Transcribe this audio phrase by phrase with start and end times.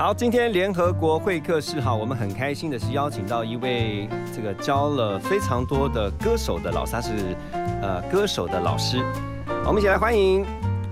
[0.00, 8.96] 好，今天联合国会客室哈，我们很开心的是邀请到一位这个教了非常多的歌手的老师，他是呃歌手的老师。
[9.66, 10.42] 我们一起来欢迎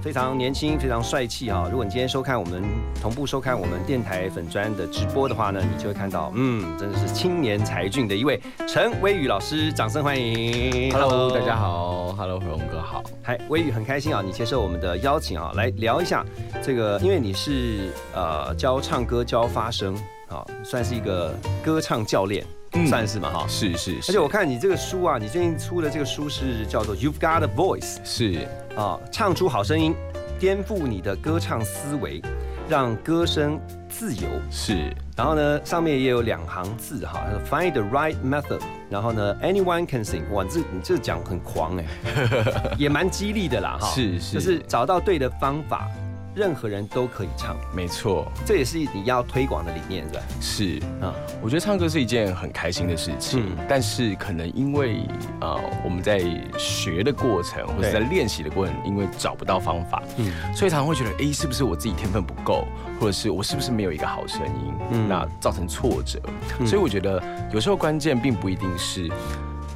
[0.00, 1.66] 非常年轻、非常帅气啊。
[1.70, 2.62] 如果你今天收看我们
[3.00, 10.92] 同步收看我们电台粉砖的直播的话呢，你就会看到，嗯，真的是青年才俊的一位陈威宇老师，掌声欢迎。
[10.92, 11.56] Hello，大家。
[11.56, 13.02] 好，Hello，荣哥好。
[13.22, 16.24] 嗨，威宇很开心啊，你接受我们的邀请啊，来聊一下
[16.62, 19.96] 这个，因为你是呃教唱歌、教发声
[20.28, 21.34] 啊，算是一个
[21.64, 23.46] 歌唱教练，嗯算是嘛哈。
[23.48, 29.94] 是是是，而且我看你这个书啊，你最近出的这个书是叫做《You've Got a Voice》是啊，唱出好声音，
[30.38, 32.22] 颠覆你的歌唱思维，
[32.68, 34.28] 让歌声自由。
[34.50, 38.60] 是然后呢，上面也有两行字哈，Find the right method。
[38.88, 40.22] 然后呢，Anyone can sing。
[40.30, 41.84] 哇，这你这讲很狂哎，
[42.78, 43.88] 也蛮激励的啦哈。
[43.88, 45.88] 是是就是找到对的方法，
[46.34, 50.22] 任何人都可以唱，没错，这也是你要推广的理念，是吧？
[50.40, 50.78] 是。
[51.04, 53.66] 啊，我觉得唱歌是一件很开心的事情，嗯。
[53.68, 55.00] 但是可能因为
[55.40, 56.20] 呃我们在
[56.56, 60.32] 学的过程或者在练习的过程，因为找不到方法，嗯。
[60.54, 62.66] 所以常常会觉得，哎，是不是我自己天分不够，
[63.00, 65.08] 或者是我是不是没有一个好声音，嗯。
[65.08, 66.20] 那造成挫折。
[66.64, 69.10] 所以我觉得有时候关键并不一定是。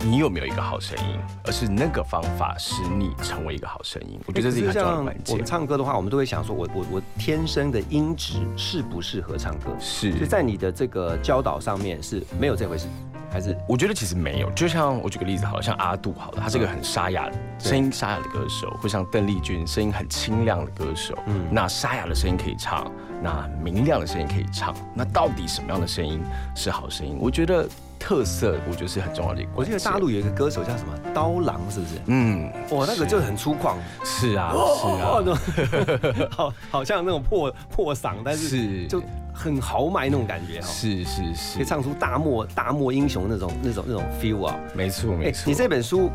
[0.04, 4.18] 你有没有一个好声音，而是那个方法使你成为一个好声音。
[4.26, 5.46] 我觉得这是一个很重要的像关键我们。
[5.46, 9.70] 唱歌的话，我们都会想说我，我我天生的音质适不适合唱歌？
[9.78, 12.88] 是所以在你的这个教导上面是没有这回事，
[13.30, 17.30] 还是我觉得其实没有，就像我举个例子好了，像阿杜好了，他是一个很沙哑、
[17.60, 21.16] 声音沙哑的歌手，或像邓丽君声音很清亮的歌手。
[21.26, 22.90] 嗯，那沙哑的声音可以唱，
[23.22, 26.20] 那明亮的声音可以唱，那到底什么样的声音
[26.56, 27.16] 是好声音？
[27.20, 27.68] 我觉得
[28.02, 29.50] 特色，我觉得是很重要的一个。
[29.54, 31.92] 我记得大陆有一个歌手叫什么刀郎，是不是？
[32.06, 39.00] 嗯，哇，那个就很粗犷，是啊，是哦，啊， 好，好像那种破破嗓，但是是就
[39.32, 44.56] 很豪迈那种感觉哈，是是是可以，唱出大漠大漠英雄那种那种那种 feel 啊。
[44.74, 45.44] 没错没错。
[45.46, 46.10] 你这本书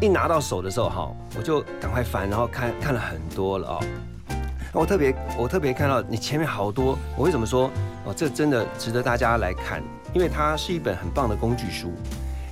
[0.00, 3.84] 一拿到手的时候哈，我就赶快翻，然后看看了很多了哦。
[4.72, 7.68] 我特别我特别看到你前面好多，我为什么说
[8.04, 9.82] 哦，这真的值得大家来看？
[10.14, 11.92] 因为它是一本很棒的工具书。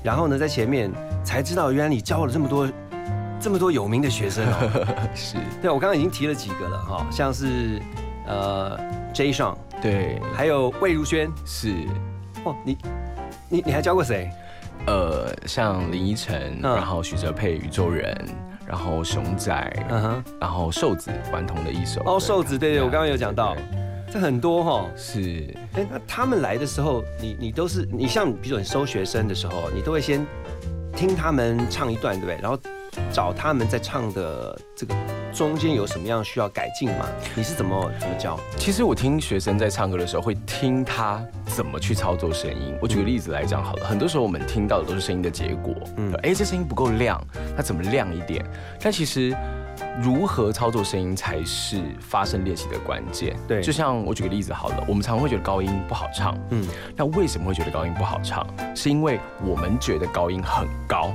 [0.02, 0.90] 然后呢，在前面
[1.24, 2.68] 才知道，原来你教了这么多
[3.40, 4.86] 这么多有名的学生哦。
[5.14, 7.80] 是对，我刚刚已经提了几个了哈，像是
[8.26, 8.76] 呃
[9.14, 9.32] J.
[9.32, 11.72] s h a n 对，还有魏如萱是
[12.44, 12.76] 哦，你
[13.48, 14.28] 你你还教过谁？
[14.86, 18.12] 呃，像林依晨，嗯然后许哲佩、宇宙人，
[18.66, 23.62] 然后熊仔，嗯哼，然后瘦子顽童的一首哦，瘦子，对对，我刚刚有讲到对，
[24.12, 24.90] 这很多哈。
[24.94, 30.26] 是哎，那他们来的时候，你你都是你像比如说你收学生的时候，你都会先
[30.94, 32.38] 听他们唱一段，对不对？
[32.42, 32.58] 然后
[33.10, 34.94] 找他们在唱的这个
[35.32, 37.08] 中间有什么样需要改进吗？
[37.34, 38.38] 你是怎么怎么教？
[38.58, 42.76] 其实我听学生在唱歌的时候，会听他怎么去操作声音。
[42.82, 47.18] 我举个例子来讲好了，很多时候我们听到的都是声音的结果，嗯嗯，哎，这声音不够亮，
[47.56, 48.44] 那怎么亮一点？
[48.78, 49.34] 但其实。
[50.02, 53.36] 如何操作声音才是发声练习的关键。
[53.46, 53.60] 对。
[53.62, 56.62] 就像我举个例子好了，我们常会觉得高音不好唱，嗯。
[56.62, 58.46] 嗯，那为什么会觉得高音不好唱？
[58.74, 61.12] 是因为我们觉得高音很高，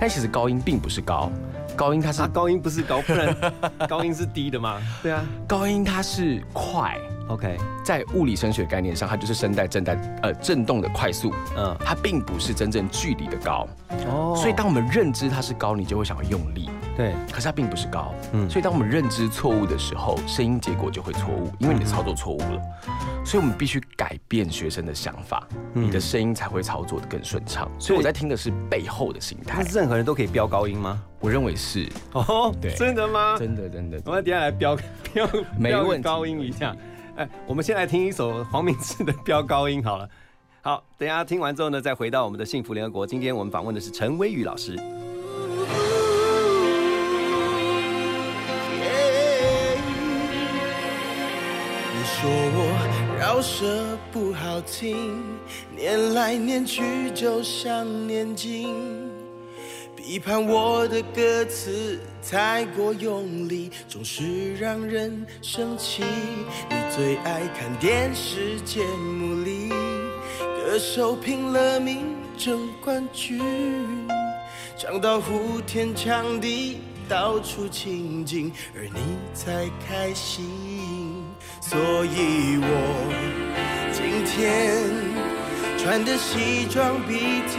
[0.00, 1.30] 但其实高音并不是高，
[1.76, 3.34] 高音它是啊，高音不是高，不然
[3.88, 4.80] 高音是低的吗？
[5.02, 5.24] 对啊。
[5.46, 13.66] 高音它是快，，OK，在物理声学概念上，它就是声带震带呃震动的快速，嗯，它并不是真正距离的高。
[14.08, 14.34] 哦。
[14.36, 18.14] 所以当我们认知它是高，你就会想要用力，对，可是它并不是高。
[18.32, 22.62] 嗯所以当我们认知错误的时候，声音结果就会错误，因为你的操作错误了。
[23.24, 27.70] 所以我们必须改变学生的想法，嗯你的声音才会操作的更顺畅。
[27.78, 31.02] 所以我在听的是背后的心态那，任何人都可以飙高音吗？
[31.20, 33.36] 我认为是哦，对真的吗？
[33.38, 34.00] 真的真的。
[34.06, 34.76] 我们等下来飙
[35.12, 35.28] 飙
[35.60, 36.74] 飙高音一下。
[37.16, 40.08] 哎，我们先来听一首黄明志的飙高音好了。
[40.62, 43.06] 好，等一下听完之后呢，再回到我们的幸福联合国。
[43.06, 44.78] 今天我们访问的是陈威宇老师。
[52.06, 55.22] 说我饶舌不好听，
[55.74, 59.10] 念来念去就像念经，
[59.96, 66.04] 批判我的歌词太过用力，总是让人生气。
[66.70, 69.68] 你最爱看电视节目里
[70.38, 73.42] 歌手拼了命争冠军，
[74.78, 76.78] 唱到呼天抢地，
[77.08, 79.00] 到处亲近，而你
[79.34, 81.05] 才开心。
[81.60, 82.68] 所以我
[83.92, 84.82] 今天
[85.78, 87.54] 穿的西装笔挺，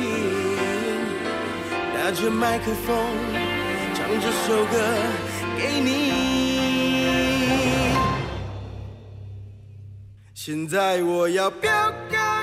[1.93, 2.95] 拿着麦克风
[3.93, 4.73] 唱这首歌
[5.57, 5.87] 给你。
[10.33, 11.69] 现在我要飙
[12.09, 12.36] 高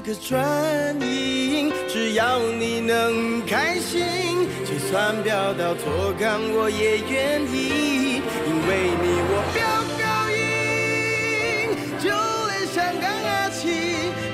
[0.00, 9.60] 个转音，只要你能开心，就算飙到脱岗我也愿意，因为你我飙
[10.00, 10.32] 高音，
[11.98, 12.08] 就
[12.48, 13.60] 连香港阿七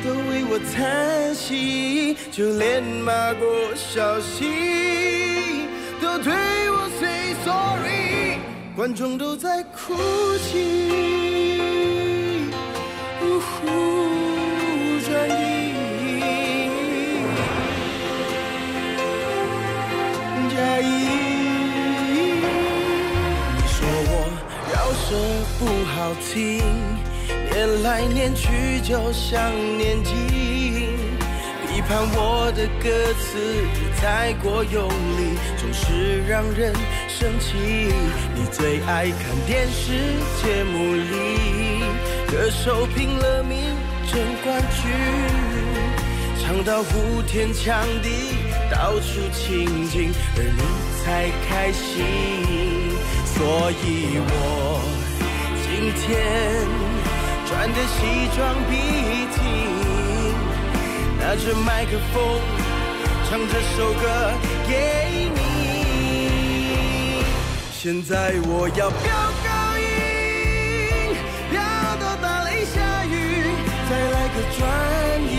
[0.05, 5.67] 都为我叹息，就连马国小溪
[6.01, 6.33] 都对
[6.71, 8.39] 我 say sorry。
[8.77, 9.97] 观众都在哭
[10.39, 12.53] 泣，
[13.23, 13.67] 呜呼，
[25.07, 25.17] 饶舌
[25.61, 26.61] 不好听，
[27.53, 30.17] 念来念去就像念经。
[31.69, 33.39] 批判我的歌词
[34.01, 36.75] 太过用力，总是让人
[37.09, 37.57] 生气。
[38.35, 39.93] 你最爱看电视
[40.43, 41.85] 节目里，
[42.27, 43.61] 歌手拼了命
[44.11, 44.91] 争冠军，
[46.43, 48.35] 唱到呼天抢地，
[48.69, 50.63] 到处亲近，而你
[51.05, 52.96] 才开心。
[53.37, 53.85] 所以
[54.17, 54.31] 我
[55.63, 56.05] 今天
[57.47, 57.99] 穿的西
[58.35, 58.39] 装
[58.71, 58.73] 笔
[59.37, 59.39] 挺。
[61.19, 62.15] 拿着麦克风
[63.29, 64.03] 唱这首歌
[64.67, 64.73] 给
[65.35, 65.39] 你。
[67.73, 68.13] 现在
[68.47, 69.05] 我要飙
[69.45, 69.49] 高
[69.79, 69.85] 音，
[71.51, 71.55] 飙
[72.01, 72.75] 到打雷下
[73.05, 73.13] 雨，
[73.91, 74.59] 再来个转
[75.31, 75.35] 音。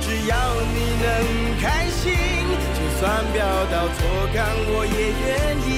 [0.00, 0.32] 只要
[0.74, 1.06] 你能
[1.60, 2.02] 开心，
[2.74, 3.00] 就算
[3.32, 3.38] 飙
[3.70, 4.00] 到脱
[4.34, 4.36] 岗
[4.74, 5.30] 我也愿
[5.68, 5.71] 意，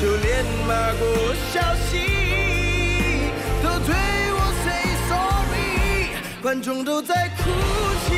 [0.00, 1.02] 就连马国
[1.52, 1.60] 小
[1.90, 1.90] 溪
[3.60, 3.90] 都对
[4.30, 7.50] 我 say sorry，观众都在哭
[8.06, 8.14] 泣，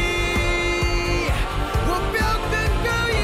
[1.86, 2.54] 我飙更
[2.84, 3.16] 高音。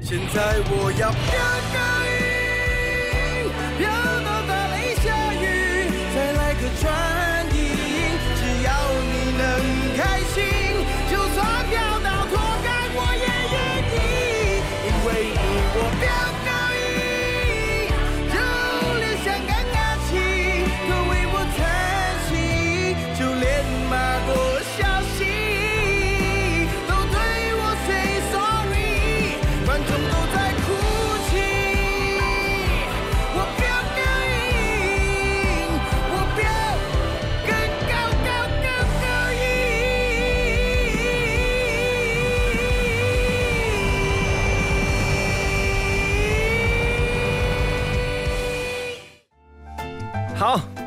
[0.00, 0.40] 现在
[0.70, 1.20] 我要飙
[1.74, 1.76] 高
[2.08, 2.12] 音，
[3.78, 3.80] 飙
[4.24, 5.04] 到打雷下
[5.34, 5.44] 雨，
[6.14, 6.82] 再来个转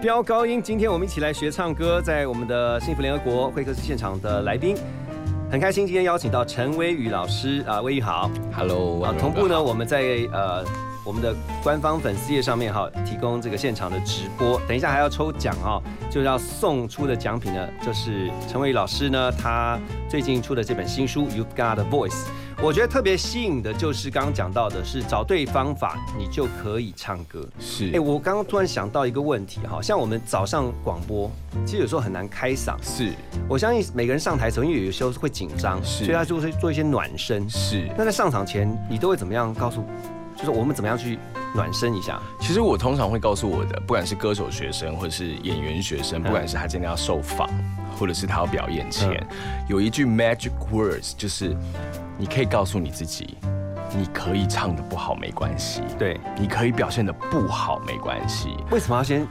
[0.06, 0.62] 飙高音！
[0.62, 4.78] 今天我们一起来学唱歌，在我们的幸福联合国会客室现场的来宾，
[5.50, 9.04] 很开心今天邀请到陈威宇老师啊，威宇好，Hello。
[9.04, 10.64] 啊，同步呢，我们在呃
[11.04, 22.12] 我们的官方粉丝页上面哈，提供这个现场的直播，等一下还要抽奖哈，就要送出的奖品呢，就是陈威宇老师呢，他最近出的这本新书《You've Got a Voice》。
[22.64, 27.46] 我觉得特别吸引的就是刚刚讲到的，是找对方法，你就可以唱歌。
[27.60, 31.30] 是，哎，我刚刚突然想到一个问题哈，像我们早上广播，
[31.66, 32.76] 其实有时候很难开嗓。
[32.82, 33.14] 是，
[33.48, 37.48] 我相信每个人上台时候，因为有时候会紧张，所以他就会做一些暖身。
[37.50, 39.84] 是，那在上场前，你都会怎么样告诉？
[40.36, 41.18] 就是我们怎么样去
[41.54, 42.20] 暖身一下？
[42.40, 47.50] 其实我通常会告诉我的，不管是歌手学生或者是演员学生，不管是他今天要受访，
[47.98, 49.26] 或者是他要表演前，
[49.68, 51.56] 有一句 magic words，就是。
[52.18, 53.36] 你可以告诉你自己，
[53.94, 58.56] 你可以唱的不好没关系，对，你可以表现的不好没关系。
[58.72, 59.28] 为什么要先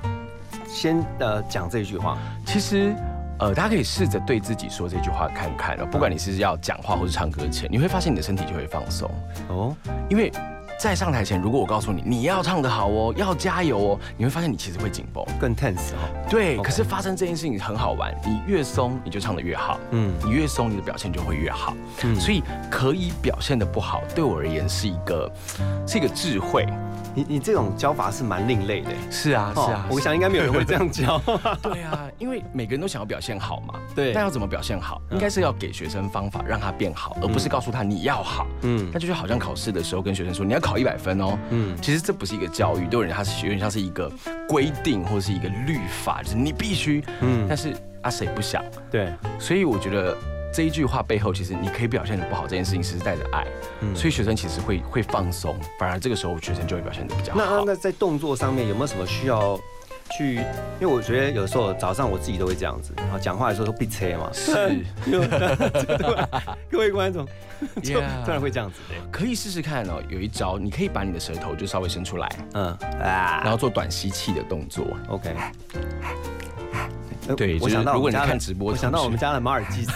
[0.66, 2.18] 先呃讲这句话？
[2.44, 2.94] 其实
[3.38, 5.78] 呃，大家可以试着对自己说这句话看看。
[5.90, 9.10] 不管你是要讲话或是唱歌前，你会发现你的身体就会放松
[9.48, 9.74] 哦。
[10.10, 10.30] 因为
[10.78, 15.24] 在上台前，如果我告诉你你要唱得好哦，要加油哦，你会发现你其实会紧绷。
[15.40, 16.08] 更 tense 哈。
[16.28, 21.74] 对可是发生这件事情很好玩，你越松你就唱得越好，嗯你越松你的表现就会越好。
[22.02, 25.32] 嗯所以可以表现的不好，对我而言是一个
[25.86, 26.66] 是一个智慧。
[27.16, 28.90] 你你这种教法是蛮另类的。
[29.08, 31.20] 是啊，是啊哦，我想应该没有人会这样教。
[31.62, 33.74] 对啊，因为每个人都想要表现好嘛。
[33.94, 38.44] 对但要怎么表现好，应该是要给学生方法让他变好，而不是告诉他你要好。
[38.62, 41.38] 嗯那就好像考试的时候跟学生说你要考一百分哦。
[41.50, 44.10] 嗯其实这不是一个教育，对我而言它是有点像是一个
[44.48, 47.04] 规定或是一个律法，就是你必须。
[47.20, 48.64] 嗯但是啊，谁不想？
[48.90, 50.16] 对，所以我觉得
[50.52, 53.46] 这一句话背后，其实你可以表现的不好，这件事情是带着爱，
[53.80, 57.64] 嗯所以学生其实会会放松，反而这个时候学生就会表现的比较那那好。
[57.64, 59.58] 那在动作上面有没有什么需要
[60.10, 60.36] 去？
[60.80, 64.30] 因为我觉得有时候早上我自己都会这样子，然后讲话的时候都闭车嘛。
[64.32, 64.84] 是
[66.70, 67.26] 各位观众
[67.82, 68.94] 就突然会这样子的。
[69.10, 72.66] 可以试试看哦，有一招，你可以把你的舌头就稍微伸出来，嗯
[73.00, 74.86] 啊然后做短吸气的动作。
[75.08, 75.34] OK。
[77.28, 79.92] 呃对我想到就是如果你看直播我想到我们家的马尔济斯。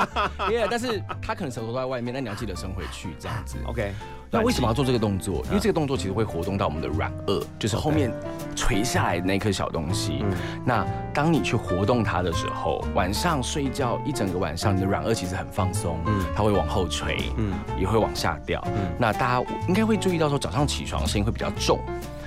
[0.50, 3.56] 耶但是他可能舌头都在外面，那你要记得伸回去这样子。
[3.66, 3.92] OK，
[4.30, 5.44] 那为什么要做这个动作？
[5.48, 8.12] 因为这个动作其实会活动到我们的软腭，就是后面
[8.56, 10.20] 垂下来的那颗小东西。
[10.22, 10.32] 嗯
[10.64, 18.62] 那当你去活动它的时候，晚上睡觉一整个晚上，你的软腭其实很放松，嗯它会往后垂，嗯也会往下掉。
[18.68, 21.78] 嗯那大家应该会注意到说，早上起床声音会比较重。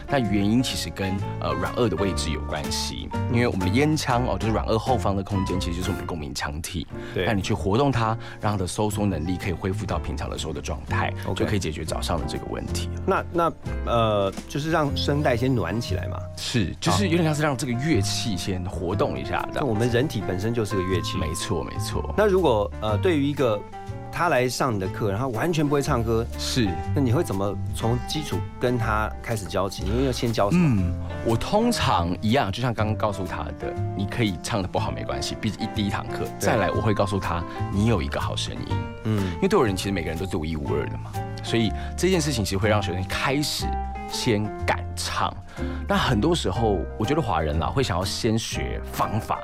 [0.08, 6.86] 那原因其实跟呃软腭的位置有关系，因为我们的咽腔哦，就是软腭后方的空间，其实就是我们的共鸣腔体。
[7.14, 12.90] 对那你去活动它，让它的收缩能力可以恢复到平常的时候的状态就可以解决早上的这个问题。
[13.06, 13.52] 那那
[13.86, 16.18] 呃，就是让声带先暖起来嘛。
[16.38, 19.66] 是，就是有点像是让这个乐器先活动一下的那。
[19.66, 21.18] 我们人体本身就是个乐器。
[21.18, 23.60] 没错，没错，那如果呃，对于一个
[24.16, 26.70] 他来上你的课，然后完全不会唱歌，是。
[26.96, 29.84] 那你会怎么从基础跟他开始教起？
[29.84, 30.82] 因为要先教什么？
[30.82, 30.96] 嗯，
[31.26, 36.26] 我通常一样，就像刚刚告诉他的，你可以唱的不好没关系，毕竟一第一堂课。
[36.40, 37.44] 再来，我会告诉他，
[37.74, 41.12] 你有一个好声音，嗯因为对我人，其实每个人都是独一无二的嘛，
[41.44, 43.66] 所以这件事情其实会让学生开始
[44.10, 45.36] 先敢唱。
[45.90, 49.40] 那很多时候，我觉得华人啦会想要先学方法，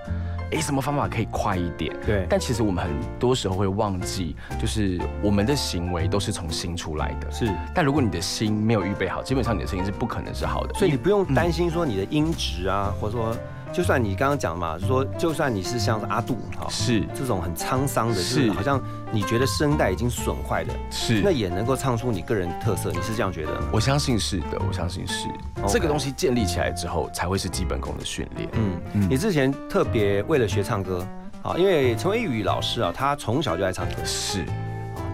[0.52, 1.96] 诶，什么方法可以快一点？
[2.06, 7.32] 对但其实我们很多时候会忘记，就是我们的行为都是从心出来的。
[7.32, 10.74] 是，但如果你的心没有预备好，基本上你的声音是不可能是好的。
[10.74, 13.36] 所以你不用担心说你的音质啊，或者说，
[13.74, 17.06] 就算你刚刚讲嘛，说就算你是像阿杜哈是。
[17.16, 18.52] 这种很沧桑的，就是是。
[18.52, 21.22] 好像你觉得声带已经损坏的，是。
[21.24, 23.70] 那也能够唱出你个人特色，你是这样觉得吗？
[23.72, 25.28] 我相信是的，我相信是。
[25.68, 28.50] 这个东西建立起来之后，才会是基本功的训练。
[28.54, 29.08] 嗯，嗯。
[29.10, 31.08] 你之前特别为了学唱歌，
[31.42, 34.42] 啊，因为陈伟宇老师啊，他从小就爱唱歌，是。
[34.42, 34.48] 啊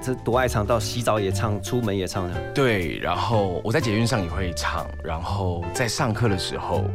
[0.01, 2.51] 这多爱唱，到洗澡也唱，出门也唱的。
[2.53, 6.85] 对，然后我在捷运上也会唱，然后在上课的时候，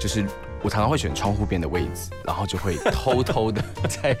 [0.00, 0.24] 就是
[0.64, 4.16] 我常常会选窗户边的位置，然后就会偷偷的在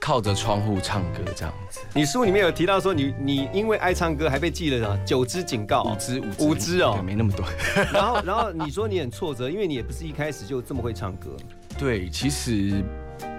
[0.00, 1.80] 靠着窗户唱歌这样子。
[1.92, 7.44] 你书里面有提到说你你因为爱唱歌还被记了九支警告，五支五支五支哦对没那么多。
[7.92, 11.36] 然后然后你说你很挫折，因为你也不是一开始就这么会唱歌。
[11.78, 12.82] 对，其实。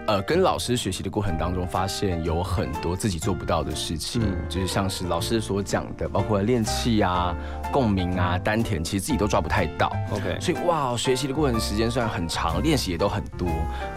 [0.08, 7.36] 呃，跟老师学习的过程当中，发现有很多自己做不到的事情，嗯就是像是老师所讲的，包括练气啊、
[7.72, 9.92] 共鸣啊、丹田，其实自己都抓不太到。
[10.12, 13.48] OK，所以哇，学习的过程时间虽然很长，练习也都很多，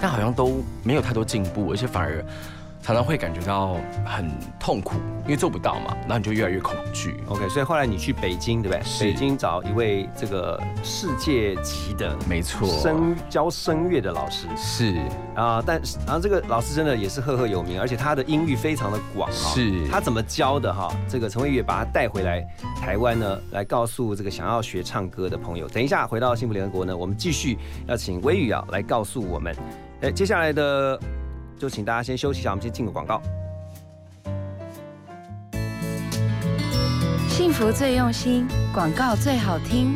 [0.00, 2.24] 但好像都没有太多进步，而且反而
[2.82, 4.94] 常常会感觉到很痛苦，
[5.24, 7.22] 因为做不到嘛，然后你就越来越恐惧。
[7.28, 8.82] OK，所以后来你去北京，对不对？
[8.84, 14.94] 是北京找一位这个世界级的没错，声教声乐的老师是
[15.34, 19.50] 啊，但是然后这个老师真的也是赫赫有名，而且他的音域非常的广哈。
[19.54, 20.90] 是他怎么教的哈？
[21.08, 22.42] 这个陈慧月把他带回来
[22.80, 25.68] 台湾呢，来告诉这个想要学唱歌的朋友。
[25.68, 29.54] 等一下回到幸福联合国呢，我们继续要请微雨啊来告诉我们。
[30.00, 30.98] 哎，接下来的
[31.58, 33.20] 就请大家先休息一下，我们先进个广告。
[37.28, 39.94] 幸福最用心，广告最好听。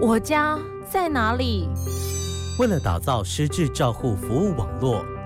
[0.00, 1.68] 我家在哪里？
[2.58, 5.04] 为了打造失智照护服务网络，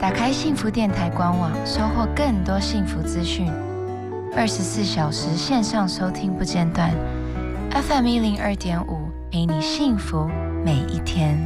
[0.00, 3.50] 打开幸福电台官网，收获更多幸福资讯。
[4.36, 6.92] 二十四小时线上收听不间断
[7.72, 10.30] ，FM 一零二点五，陪你幸福
[10.64, 11.36] 每一天。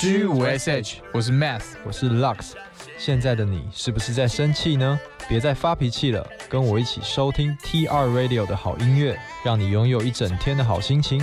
[0.00, 2.52] G 五 SH，我是 Math，我是 Lux。
[2.96, 4.98] 现在的你是不是在生气呢？
[5.28, 9.14] 别再发脾气了，跟我一起收听 TR Radio 的好音乐，
[9.44, 11.20] 让你拥有一整天的好心情。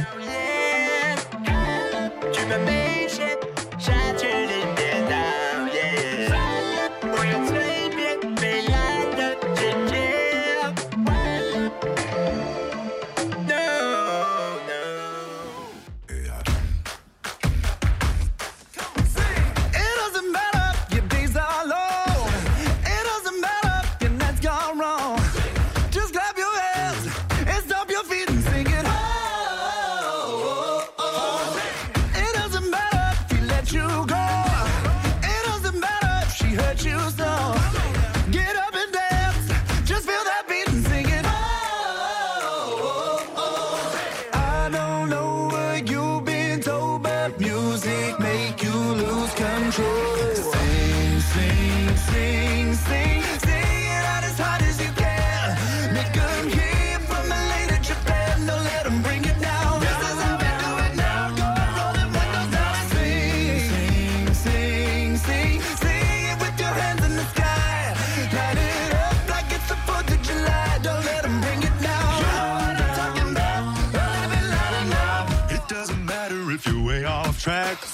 [77.48, 77.87] Track.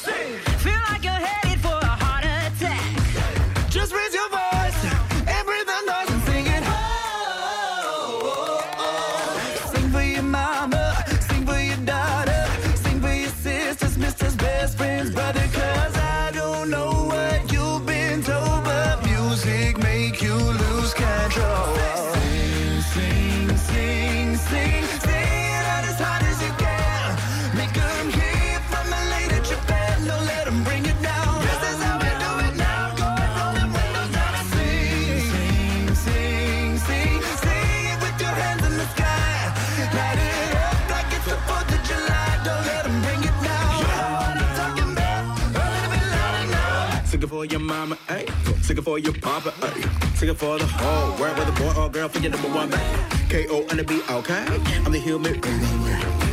[47.44, 48.30] For your mama, ayy.
[48.64, 50.16] Sing it for your papa, ayy.
[50.18, 53.10] Sing it for the whole world, whether boy or girl, for your number one man.
[53.30, 53.68] K.O.
[53.70, 54.46] on the beat, okay?
[54.86, 55.42] I'm the human.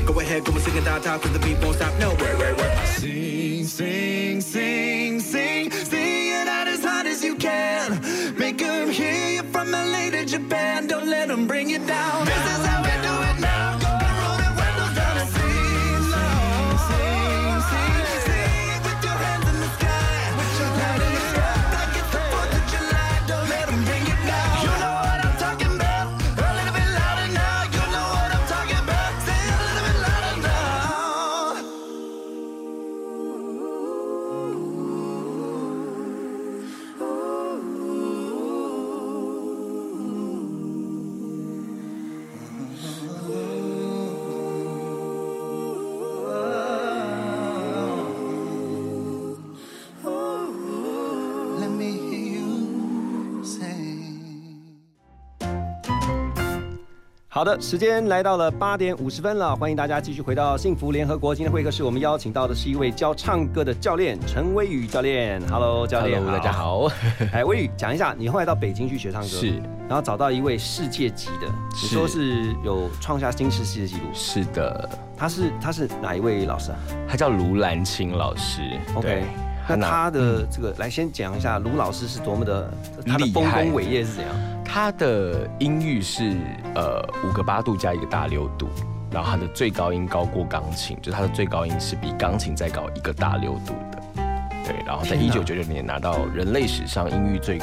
[0.06, 2.54] Go ahead, go and sing it down top, cause the beat won't stop nowhere, where,
[2.54, 2.86] where.
[2.86, 8.00] Sing, sing, sing, sing, sing it out as hard as you can.
[8.38, 10.86] Make 'em hear you from LA to Japan.
[10.86, 12.24] Don't let 'em bring you down.
[12.24, 12.69] This is
[57.40, 61.34] 好的，时间来到了八点五十分了，欢迎大家继续回到幸福联合国。
[61.34, 65.40] 今天会客室，我们邀请到的是一位教唱歌的教练陈威宇教练。
[65.48, 66.86] Hello，教练 Hello，大家好。
[67.32, 69.54] 哎，威宇，讲一下，你后来到北京去学唱歌，是，
[69.88, 71.46] 然后找到一位世界级的，
[71.82, 78.60] 你说是有创下金氏世界纪录，是的，他是他是哪一位老师啊他叫卢兰青老师。
[78.94, 79.24] ？OK，
[79.66, 82.70] 那他的这个来先讲一下卢老师是多么的，
[83.06, 84.30] 他的丰功伟业是怎样？
[84.72, 86.36] 他的音域是
[86.76, 88.68] 呃五个八度加一个大六度，
[89.10, 94.00] 然后它的最高音高过钢琴，就是他的最高音是比钢琴再高一个大六度的。
[94.64, 97.60] 对，然后在一九九九年拿到人类史上音域最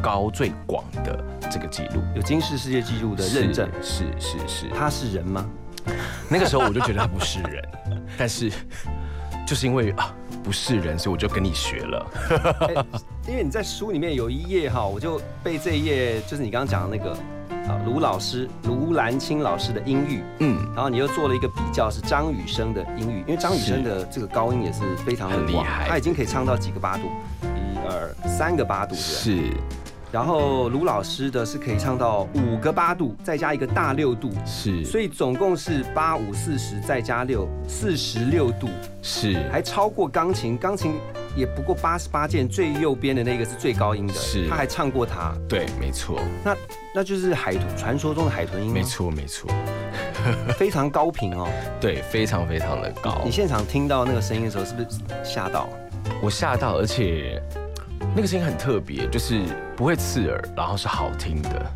[0.00, 4.68] 高最广的这个记录有金氏世界纪录的认证，是是是是。
[4.70, 5.44] 他是人吗？
[6.30, 7.62] 那个时候我就觉得他不是人，
[8.16, 8.50] 但是
[9.46, 10.10] 就是因为啊
[10.46, 12.06] 不是人，所以我就跟你学了。
[12.70, 12.84] 哎
[13.26, 17.10] 因为你在书里面有一页哈，我就被这一页就是你刚刚讲的那个
[17.68, 25.88] 啊卢老师卢兰青老师的音域，嗯，然后你又做了一个比较是张雨生的音域，因为张雨生的这个高音也是非常的厉害。
[25.88, 27.08] 他已经可以唱到几个八度，
[27.42, 29.50] 一二三个八度是，
[30.12, 38.68] 然后卢老师的是可以唱到五个八度，再加一个大六度，是，所以总共是八五四十再加六，四十六度，
[39.02, 40.94] 是，还超过钢琴，钢琴
[41.36, 44.48] 也不过八十八键，最右边的那个是最高音的，是。
[44.48, 46.56] 他还唱过它，对，没错，那
[46.94, 49.50] 那就是海豚传说中的海豚音，没错，没错，
[50.56, 51.48] 非常高频哦，
[51.80, 53.20] 对，非常非常的高。
[53.24, 55.68] 你现场听到那个声音的时候，是不是吓到？
[56.22, 57.42] 我吓到，而且
[58.14, 59.42] 那个声音很特别，就是
[59.76, 61.66] 不会刺耳，然后是好听的。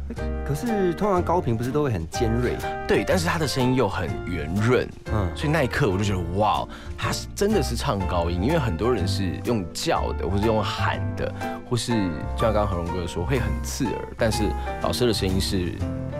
[0.46, 2.56] 可是通常高频不是都会很尖锐？
[2.88, 11.32] 对，但是他的声音又很圆润，嗯，所以那一刻我就觉得哇，他是真的是唱高音，因为很多人是用叫的，或是用喊的，
[11.68, 11.92] 或是
[12.34, 14.44] 就像刚刚何荣哥说会很刺耳，但是
[14.82, 15.74] 老师的声音是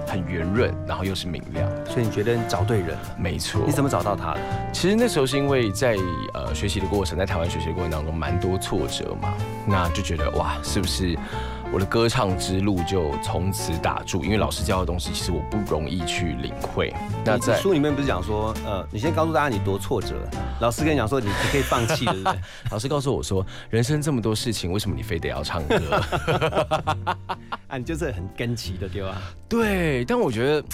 [0.06, 2.98] 很圆润，然后又是明亮，所以你觉得你找对人了？
[3.18, 3.62] 没错。
[3.66, 4.40] 你怎么找到他的？
[4.72, 5.96] 其实那时候是因为在
[6.34, 9.34] 呃学习的过程，在台湾学习的过程当中蛮多挫折嘛，
[9.66, 11.18] 那就觉得哇，是不是？
[11.72, 16.92] 我的歌唱之路就从此打住，因为老师教的东西其实我不容易去领会。
[17.24, 20.16] 那在书里面不是讲说，呃，你先告诉大家你多挫折，
[20.61, 22.40] 老师跟你讲说你你可以放弃，对不对？
[22.72, 25.76] 老师告诉我说，人生这么多事情，为什么你非得要唱歌？
[27.68, 29.22] 啊，你就是很跟奇的，对吧？
[29.48, 30.64] 对，但我觉得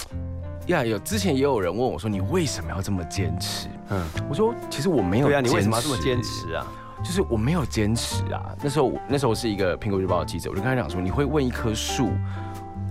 [0.65, 3.67] 呀，有之前也有人问我说，你为什么要这么坚持？
[3.89, 5.27] 嗯，我说其实我没有。
[5.27, 6.65] 对啊，你为什么要这么坚持啊？
[7.03, 8.55] 就是我没有坚持啊。
[8.61, 12.11] 那时候，那时候是一个苹果日报的记者，我就跟他讲说，你会问一棵树，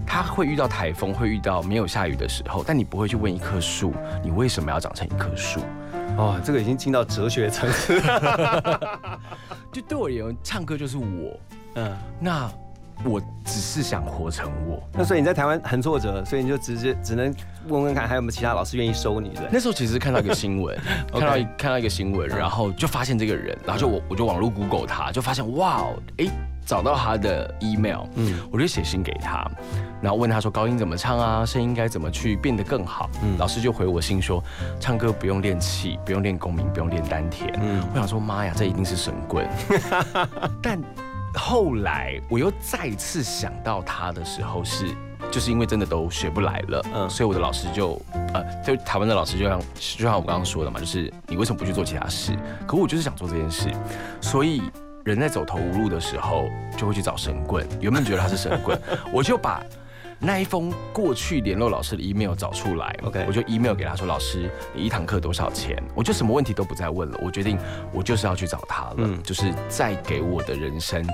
[0.07, 3.93] 它会遇到台风，会遇到没有下雨的时候，但你不会去问一棵树，
[4.23, 5.61] 你为什么要长成一棵树？
[6.17, 8.01] 哦，这个已经进到哲学层次。
[9.73, 11.39] 就对我而言，唱歌就是我。
[11.75, 12.51] 嗯，那。
[13.05, 17.33] 我只是想活成我，那所以你在台湾很挫折，所以你就直接只能
[17.69, 19.49] 问问看还有没有其他老师愿意收你的。
[19.53, 20.77] 那时候其实看到一个新闻，
[21.13, 25.85] 看到看到一个新闻，然后就发现这个人，然后就我我就网络 Google 他，就发现哇，
[26.17, 26.27] 哎，
[26.65, 29.49] 找到他的 email，嗯，我就写信给他，
[30.01, 33.09] 然后问他说高音怎么唱啊，声音该怎么去变得更好。
[33.23, 34.43] 嗯，老师就回我信说，
[34.81, 37.53] 唱歌不用练气，不用练共鸣，不用练丹田。
[37.63, 39.47] 嗯，我想说妈呀，这一定是神棍。
[40.61, 40.81] 但
[41.37, 44.95] 后来我又再次想到他的时候，是
[45.31, 48.01] 就是因为真的都学不来了，嗯，所以我的老师就
[48.35, 52.33] 呃，就台湾的老师就像就像我刚刚说的嘛，就是你为什么不去做其他事？
[52.67, 53.71] 可我就是想做这件事，
[54.21, 54.63] 所以
[55.05, 57.67] 人在走投无路的时候就会去找神棍。
[57.81, 58.81] 原本觉得他是神棍，
[59.13, 59.63] 我就把。
[60.27, 67.57] 那一封过去联络老师的 email 找出来，OK，我就 email 给他说：“老师，你一堂课多少钱？”我就什么问题都不再问了，我决定
[67.93, 71.07] 我就是要去找他了，嗯，就是再给我的人生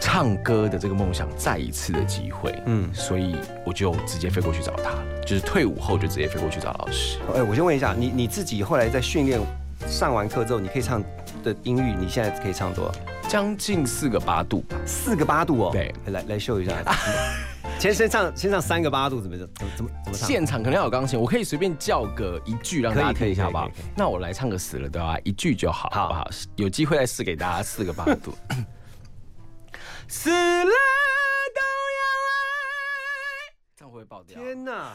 [0.00, 4.92] 唱歌的这个梦想再一次的机会，嗯，所以我就直接飞过去找他，
[5.26, 7.18] 就是退伍后就直接飞过去找老师。
[7.34, 9.38] 哎，我先问一下，你你自己后来在训练
[9.86, 11.02] 上完课之后，你可以唱
[11.42, 12.94] 的音域，你现在可以唱多少？
[13.28, 16.72] 将近四个八度吧，四个八度哦，对，来来秀一下。
[17.78, 20.26] 先先唱先唱三个八度怎么怎么怎么怎么唱？
[20.28, 23.70] 现场肯定要有钢琴，我可以随便叫个一句让大家听一下，好不好？
[23.94, 26.26] 那我来唱个死了都要一句就好，好不好？
[26.56, 28.34] 有机会再试给大家四个八度。
[30.08, 31.60] 死了都
[32.00, 34.40] 要爱，这样会不会爆掉？
[34.40, 34.92] 天哪！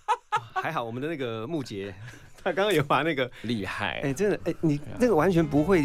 [0.62, 1.94] 还好我们的那个木杰，
[2.46, 5.82] 他刚刚有把那个厉害，哎，真的，哎，你那个完全不会。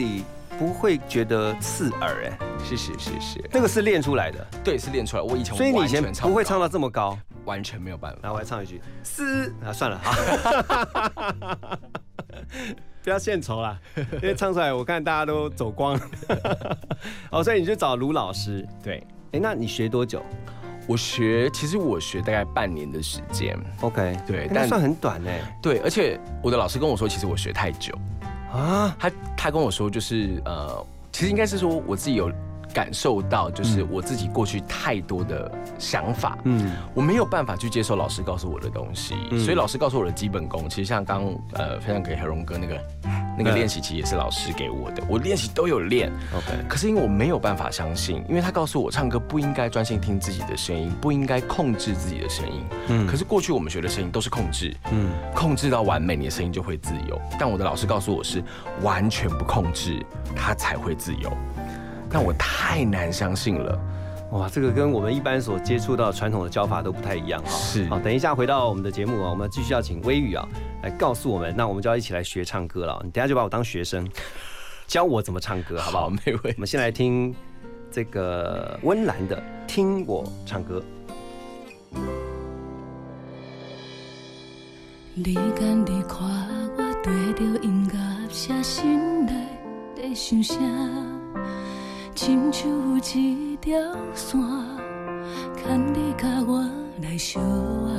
[0.59, 5.23] 不会觉得刺耳哎，谢谢谢谢，那个是练出来的，对，是练出来。
[5.23, 8.19] 我以前所以你以前不会唱到这么高，完全没有办法。
[8.21, 11.79] 那我来唱一句，嘶啊，算了哈，
[13.01, 15.99] 不要献丑啦，因为唱出来我看大家都走光。
[17.31, 20.23] 哦，所以你就找卢老师，对，哎，那你学多久？
[20.87, 27.93] 我学，其实我学大概半年的时间，OK，对，但算很短呢，对，而且我的老师跟我说，其实我学太久。
[28.51, 32.29] 啊，他他跟我说，就是呃，其实应该是说我自己有
[32.73, 42.79] 感受到，就是我自己过去太多的想法，嗯，我没有办法去接受老师告诉我的东西，所以老师告诉我的基本功，其实像刚呃分享给何荣哥那个。
[43.37, 46.47] 那个练习其实也是老师给我的，我练习都有练，OK。
[46.67, 52.61] 可是因为我没有办法相信，因为他告诉我唱歌不应该专心听自己的声音，不应该控制自己的声音。
[52.89, 53.07] 嗯。
[53.07, 57.19] 可是过去我们学的声音都是控制，嗯，控制到完美，你的声音就会自由。
[57.39, 58.43] 但我的老师告诉我是
[58.81, 60.05] 完全不控制，
[60.35, 61.31] 他才会自由。
[62.11, 63.79] 但我太难相信了。
[64.31, 67.49] 哇，这个跟我们一般所接触到传统的教法都不太一样哈。
[67.49, 67.85] 是。
[67.89, 70.47] 好，等一下回到我们的节目啊，我们继续要请微雨啊
[70.83, 73.01] 来告诉我们，那我们就要一起来学唱歌了。
[73.03, 74.07] 你等下就把我当学生，
[74.87, 76.09] 教我怎么唱歌，好不好？
[76.09, 76.53] 没问题。
[76.55, 77.35] 我们先来听
[77.91, 79.35] 这个温岚的
[79.67, 80.81] 《听我唱歌》。
[85.13, 86.17] 你敢你看
[86.77, 89.33] 我对着音乐写心内
[89.93, 90.55] 在想啥？
[92.13, 92.69] 亲像
[93.15, 93.79] 一条
[94.13, 94.39] 线，
[95.55, 96.61] 牵你甲我
[97.01, 97.89] 来相活。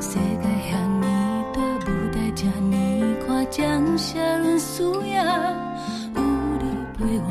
[0.00, 1.06] 世界遐尼
[1.52, 5.14] 大，舞台这尼宽，将写论输赢，
[6.14, 6.20] 有
[6.58, 6.64] 你
[6.96, 7.30] 陪我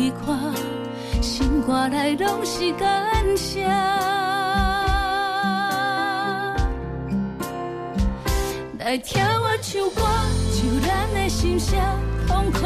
[0.00, 0.54] 去看，
[1.22, 3.66] 心肝内拢是感谢。
[8.78, 10.02] 来听我唱歌，
[10.56, 11.78] 唱咱的心声，
[12.26, 12.60] 痛苦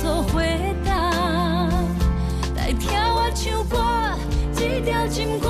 [0.00, 0.90] 做回答。
[2.56, 3.76] 来听我唱歌，
[4.54, 5.48] 这条情歌，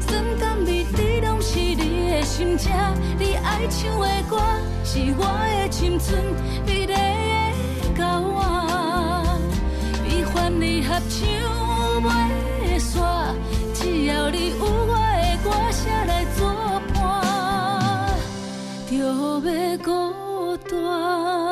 [0.00, 2.70] 酸甘味甜拢是你的心声。
[3.18, 4.38] 你爱唱的歌，
[4.84, 5.24] 是我
[5.62, 6.22] 的青春
[6.66, 8.57] 美丽的交换。
[10.60, 11.18] 你合唱
[12.02, 12.06] 袂
[12.80, 13.32] 煞，
[13.74, 16.38] 只要你有我的歌声来作
[16.94, 16.98] 伴，
[18.90, 18.96] 就
[19.40, 19.88] 袂孤
[20.68, 21.47] 单。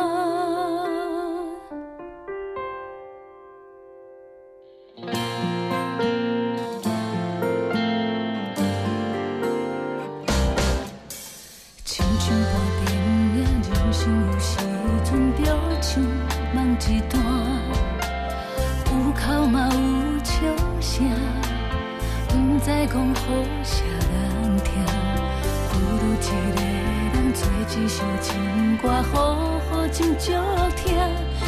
[29.97, 30.31] 情足
[30.77, 30.95] 听，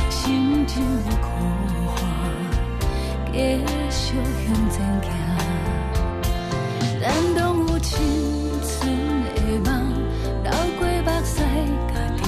[0.09, 1.29] 心情的苦
[1.87, 2.01] 化，
[3.31, 3.37] 继
[3.91, 5.07] 续向前行。
[6.99, 7.95] 咱拢有青
[8.63, 8.73] 春
[9.35, 9.37] 的
[9.71, 9.93] 梦，
[10.43, 11.37] 流过目屎，
[11.93, 12.19] 家己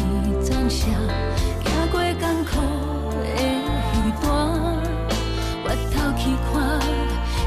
[0.45, 0.85] 暂写，
[1.65, 2.51] 行过艰苦
[3.17, 3.25] 的
[3.91, 4.29] 彼段，
[5.65, 6.53] 回头去看，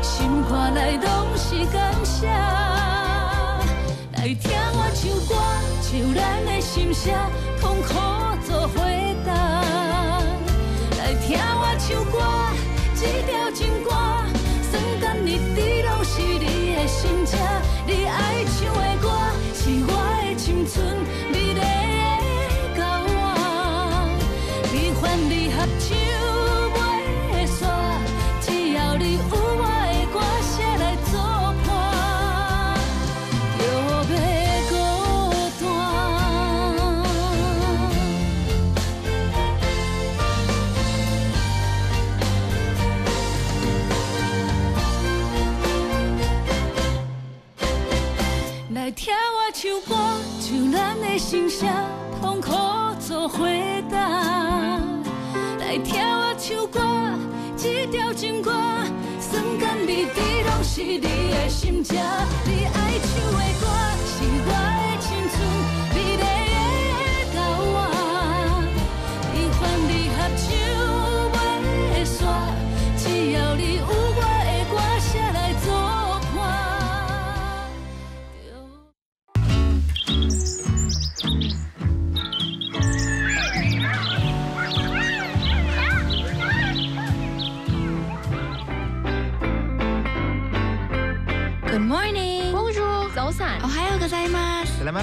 [0.01, 0.11] 心
[0.49, 1.05] 肝内拢
[1.37, 2.25] 是感谢。
[4.13, 5.31] 来听我唱歌，
[5.79, 7.13] 唱咱的心声，
[7.61, 7.93] 痛苦
[13.03, 13.42] 一点
[52.21, 52.51] 痛苦
[52.99, 53.97] 做回答。
[55.59, 56.79] 来听我唱歌，
[57.57, 58.51] 这条情歌，
[59.19, 61.97] 酸甘味甜拢是你的心情。
[62.45, 62.65] 你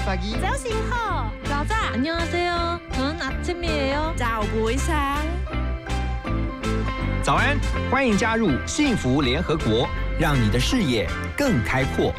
[0.00, 5.18] Selamat pagi.早醒好，早早，안녕하세요，저는아침이에요，早부상。
[7.22, 7.58] 早安，
[7.90, 9.88] 欢迎加入幸福联合国，
[10.18, 12.12] 让你的视野更开阔。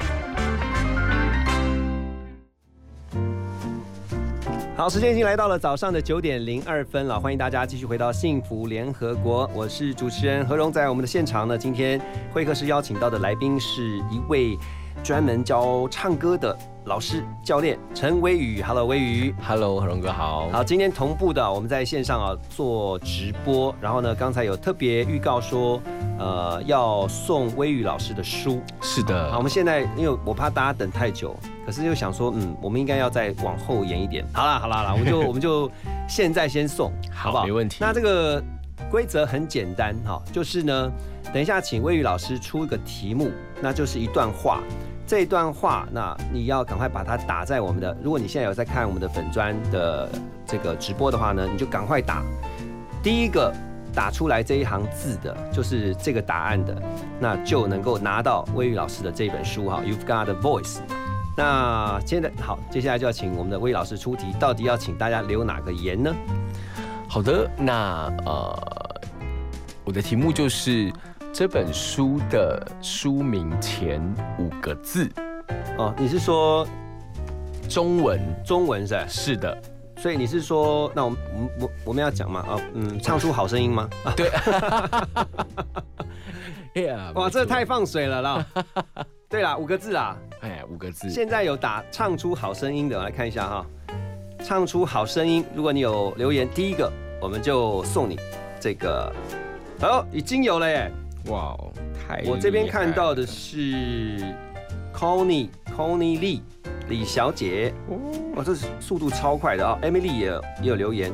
[4.76, 12.00] 好，时间已经来到了早上的九点零二分了，欢迎大家继续回到幸福联合国，我是主持人何荣，在我们的现场呢，今天
[12.32, 14.56] 会客室邀请到的来宾是一位
[15.03, 20.49] 专门教唱歌的老师教练陈威宇，Hello，威宇，Hello，何荣哥好。
[20.51, 25.81] 好，今天同步的我们在线上啊做直播，然后呢，刚才有特别预告说，
[26.19, 28.61] 呃，要送威宇老师的书。
[28.81, 34.25] 是的，好，我们现在因为我怕大家等太久，可是又想说，嗯，我们应该要再往后延一点。
[34.33, 35.71] 好啦，好啦，好啦，我们就我们就
[36.09, 37.45] 现在先送， 好不好？
[37.45, 38.43] 没问题那这个
[38.91, 40.93] 规则很简单哈，就是呢，
[41.33, 43.31] 等一下请魏宇老师出一个题目，
[43.61, 44.61] 那就是一段话。
[45.07, 47.95] 这一段话，那你要赶快把它打在我们的。
[48.03, 50.09] 如果你现在有在看我们的粉砖的
[50.47, 52.23] 这个直播的话呢，你就赶快打。
[53.03, 53.53] 第一个
[53.93, 56.81] 打出来这一行字的，就是这个答案的，
[57.21, 59.83] 那就能够拿到魏宇老师的这本书哈。
[59.85, 60.79] You've got a voice。
[61.37, 66.15] 那现在好，接下来就要请我们的魏老师出题，到底要请大家留哪个言呢？
[67.13, 69.01] 好的，那呃，
[69.85, 70.91] 我的题目就是
[71.31, 74.01] 这本书的书名前
[74.39, 75.07] 五个字
[75.77, 76.67] 哦，你是说
[77.69, 78.19] 中文？
[78.47, 79.05] 中文是？
[79.09, 79.55] 是的，
[79.99, 82.41] 所以你是说，那我们我们我我们要讲吗？
[82.49, 83.87] 啊，嗯，唱出好声音吗？
[84.07, 84.31] 啊，对。
[87.13, 88.47] 哇，这太放水了啦！
[89.29, 91.11] 对啦，五个字啊，哎，五个字。
[91.11, 93.67] 现在有打唱出好声音的，我来看一下哈。
[94.43, 98.19] 唱出好声音，如果你有留言，第一个我们就送你
[98.61, 99.13] 这个。
[99.81, 100.93] 哦，已经有了耶！
[101.27, 101.73] 哇哦，
[102.07, 102.23] 太……
[102.27, 104.19] 我这边看到的是
[104.95, 106.41] Connie Connie Lee
[106.89, 107.75] 李小姐，
[108.37, 110.27] 哇，这是速度超快的啊！Emily 也
[110.63, 111.13] 也有留言，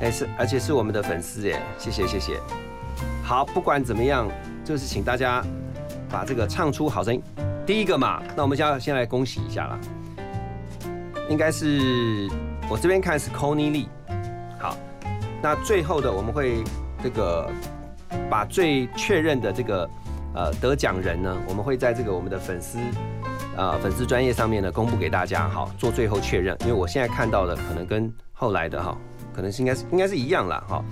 [0.00, 2.40] 哎是，而且是我们的粉丝耶，谢谢谢谢。
[3.22, 4.28] 好，不管怎么样，
[4.64, 5.44] 就是请大家
[6.08, 7.22] 把这个唱出好声音，
[7.64, 9.78] 第一个嘛，那我们先要先来恭喜一下啦。
[11.28, 12.28] 应该是
[12.70, 13.88] 我这边看是 Connie Lee，
[14.60, 14.76] 好，
[15.42, 16.62] 那最后的我们会
[17.02, 17.50] 这个
[18.30, 19.90] 把最确认的这个
[20.34, 22.78] 呃得奖人呢，我们会在这个我们的粉丝
[23.56, 28.96] 呃粉丝专业上面呢公布给大家，好做最后确认，因为我现在看到的可能跟后来的哈，
[29.34, 30.84] 可能是应该是应该是一样了哈。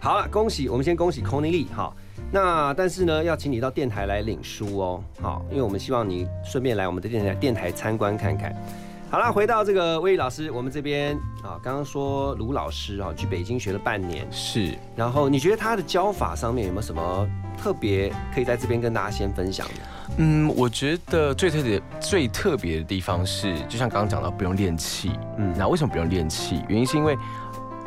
[0.00, 1.92] 好了，恭喜我们先恭喜 Connie Lee 哈，
[2.32, 8.54] 那但是呢要请你到电台来领书哦，好，因为我们希望你顺便来我们的电台电台参观看看。
[9.10, 14.76] 好了，回到这个魏宇老师，我们这边啊，刚刚说卢老师啊，去北京学了半年，是。
[14.94, 19.74] 然后你觉得他的教法上面有没有什么特别可以在这边跟大家先分享的？
[20.18, 25.12] 嗯，我觉得最特别、最特别的地方是，就像刚刚讲到，不用练气。
[25.38, 26.62] 嗯，那为什么不用练气？
[26.68, 27.16] 原因是因为。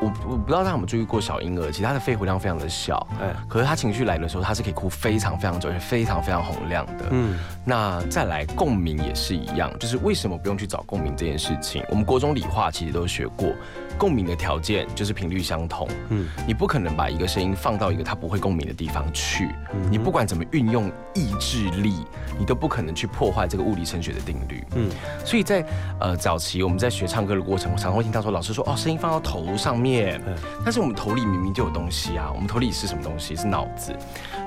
[0.02, 7.06] 我我不知道大家有没有注意过小婴儿，其实他的肺活量非常的小，哎，可是他情绪来的时候，他是可以哭非常非常久，而且非常非常洪亮的。
[7.12, 11.84] 嗯，那再来共鸣也是一样，就是为什么不用去找共鸣这件事情？
[11.90, 13.54] 我们国中理化其实都学过，
[13.96, 15.88] 共鸣的条件就是频率相同。
[16.10, 19.50] 嗯，你不可能把一个声音放到一个他不会共鸣的地方去，
[19.92, 22.06] 你不管怎么运用意志力，
[22.38, 24.64] 你都不可能去破坏这个物理声学的定律。
[24.76, 24.90] 嗯，
[25.26, 25.66] 所以在
[26.00, 30.22] 呃早期我们在学唱歌的过程，我常会听到说老师说哦，声音放到头上面。
[30.64, 32.32] 但是我们头里明明就有东西啊！
[32.34, 33.36] 我们头里是什么东西？
[33.36, 33.96] 是脑子。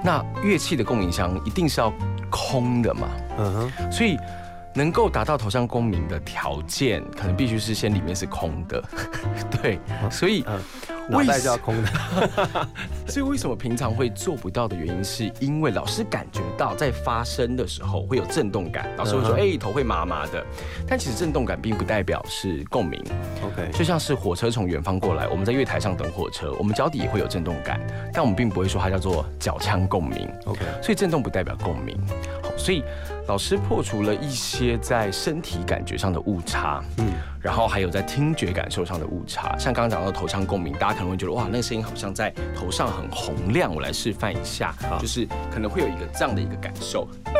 [0.02, 1.92] 那乐器的共鸣箱一定是要
[2.30, 3.08] 空的嘛？
[3.38, 3.92] 嗯哼。
[3.92, 4.18] 所以
[4.74, 8.82] 能够达到头上共鸣的条件，可能必须是先里面是空的。
[9.62, 9.78] 对，
[10.10, 10.44] 所以。
[11.08, 11.88] 脑袋就要空的，
[13.06, 20.44] 所以为什么平常会做不到的原因，是因为老师感觉到在发声的时候会有震动感，老师会说，哎，头会麻麻的，
[20.86, 23.00] 但其实震动感并不代表是共鸣。
[23.44, 27.80] OK，就像是火车从远方过来，我们在月台上等火车，我们脚底也会有震动感，
[28.12, 30.28] 但我们并不会说它叫做脚腔共鸣。
[30.46, 31.96] OK，所以震动不代表共鸣。
[32.42, 32.82] 好，所以
[33.28, 40.94] 老师破除了一些在身体感觉上的误差，嗯，然后还有在听觉感受上的误差，像刚刚讲到头腔共鸣，大家。
[40.94, 43.74] 可能会觉得哇，那个声音好像在头上很洪亮。
[43.74, 47.36] 我来示范一下，就是可能会有一个这样的一个感受，就是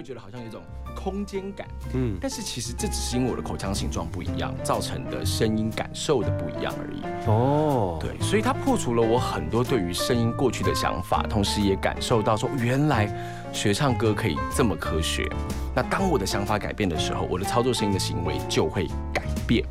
[0.00, 0.62] 会觉得好像有一种
[0.96, 1.68] 空间感。
[1.92, 7.02] 嗯，但是其实这只是因为我的口腔形状不一样造成的声音感受的不一样而已。
[7.26, 13.06] 哦，对，所以它破除了我很多对于声音过去的想法，同时也感受到说原来
[13.52, 15.28] 学唱歌可以这么科学。
[15.74, 19.62] 那当我的想法改变的时候，我的操作声音的行为就会改变。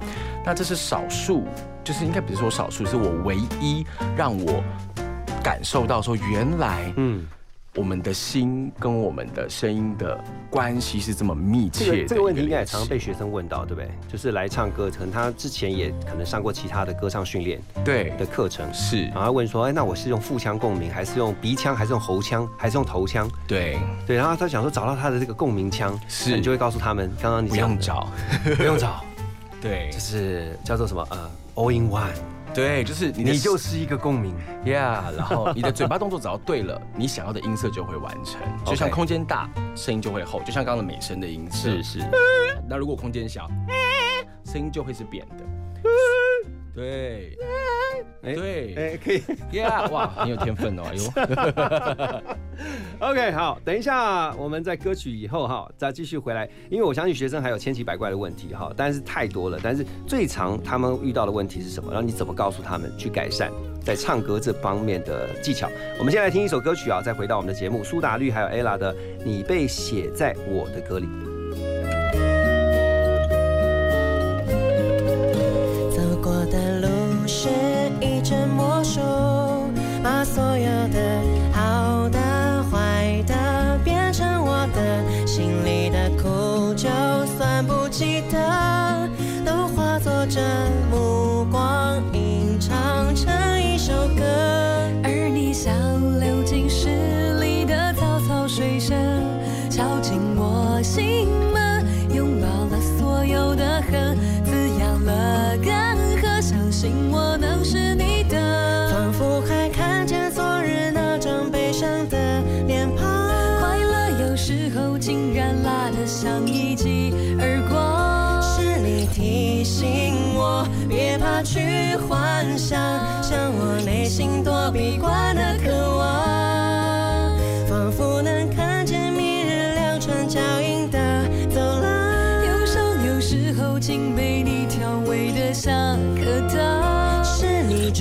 [0.45, 1.43] 那这是少数。
[1.81, 3.83] 就是应该不是说少数，是我唯一
[4.15, 4.63] 让我
[5.43, 7.25] 感受到说，原来嗯，
[7.79, 12.05] 我们的心跟我们的声音的关系是这么密切。
[12.05, 13.89] 这个问题应该也常常被学生问到，对不对？
[14.11, 23.31] 就是来唱歌，可能他之前也可能上过其他的歌唱训练对的课程，是，然后问说，哎，那我是用腹腔共鸣，还是用鼻腔，还是用喉腔，还是用头腔？
[23.47, 28.09] 对对，然后他想说找到他的这个共鸣腔，是，你就会告诉他们，刚刚你不用找，
[28.57, 29.01] 不用找，
[29.61, 31.31] 对，就是叫做什么呃。
[31.55, 32.13] All in one，
[32.53, 34.33] 对，就是你你就是一个共鸣
[34.65, 38.41] ，Yeah，然后你的嘴巴动作只要对了，你想要的音色就会完成。
[38.65, 41.69] 就像空间大，声音就会厚，就像刚刚的美声的音色。
[41.69, 41.99] 是是。
[42.67, 43.47] 那如果空间小，
[44.45, 45.43] 声音就会是扁的。
[46.73, 47.37] 对。
[48.21, 51.03] 哎，对，哎，可以，Yeah，哇，很有天分哦，哎呦。
[53.09, 61.91] OK，好，等一下，我们在歌曲以后哈，再继续回来，因为我相信学生还有千奇百怪的问题哈，但是太多了，但是最常他们遇到的问题是什么？
[61.91, 63.51] 然后你怎么告诉他们去改善
[63.81, 65.69] 在唱歌这方面的技巧？
[65.97, 68.93] 我们先来听一首歌曲啊，再回到我们的节目，苏打绿还有 ella 的
[69.23, 71.05] 《你被写在我的歌里》。
[78.89, 79.69] 手
[80.03, 81.21] 把所有的
[81.53, 82.19] 好的、
[82.71, 86.89] 坏的变成我的心里的苦，就
[87.37, 89.07] 算不记得，
[89.45, 90.41] 都化作这
[90.89, 93.31] 目光吟唱成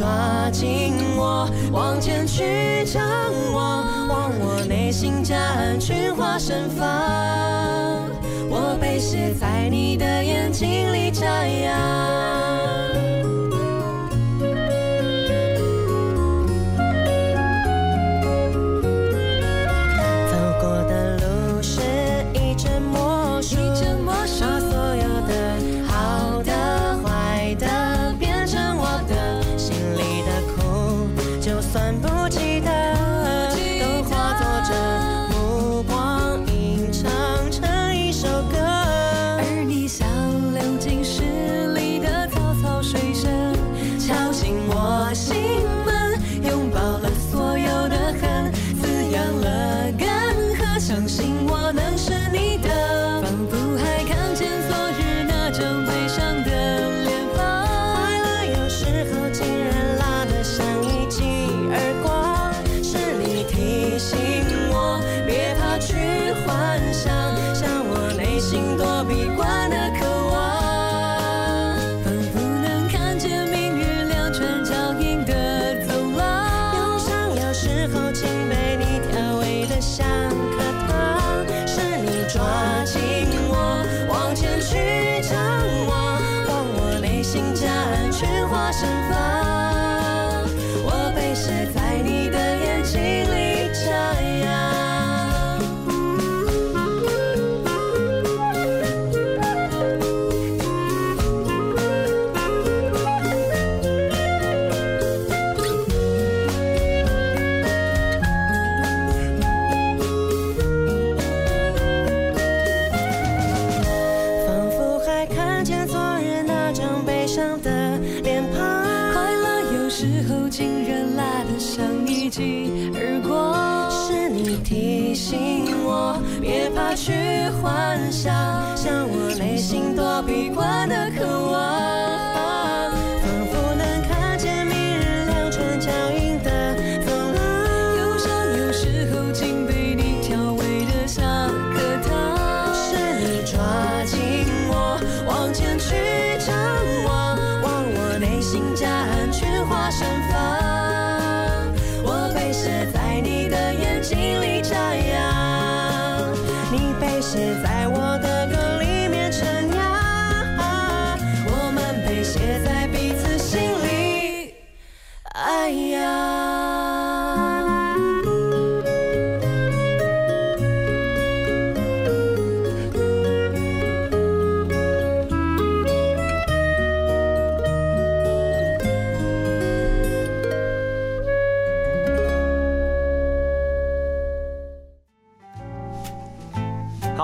[0.09, 3.03] 抓紧我，往前去张
[3.53, 8.09] 望，望我内心夹岸群花盛放。
[8.49, 12.48] 我被写在你的眼睛里眨样。
[69.05, 69.28] 心多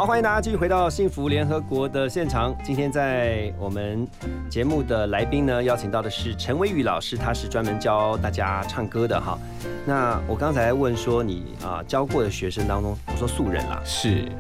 [0.05, 2.55] 好，欢迎大家继续回到幸福联合国的现场。
[2.62, 4.07] 今天在我们
[4.50, 9.38] 节目的来宾呢，邀请到的是陈伟宇老师，他是专门教大家唱歌的哈。
[9.86, 14.30] 那我刚才问说你啊教过的学生当中，我说素人啦，是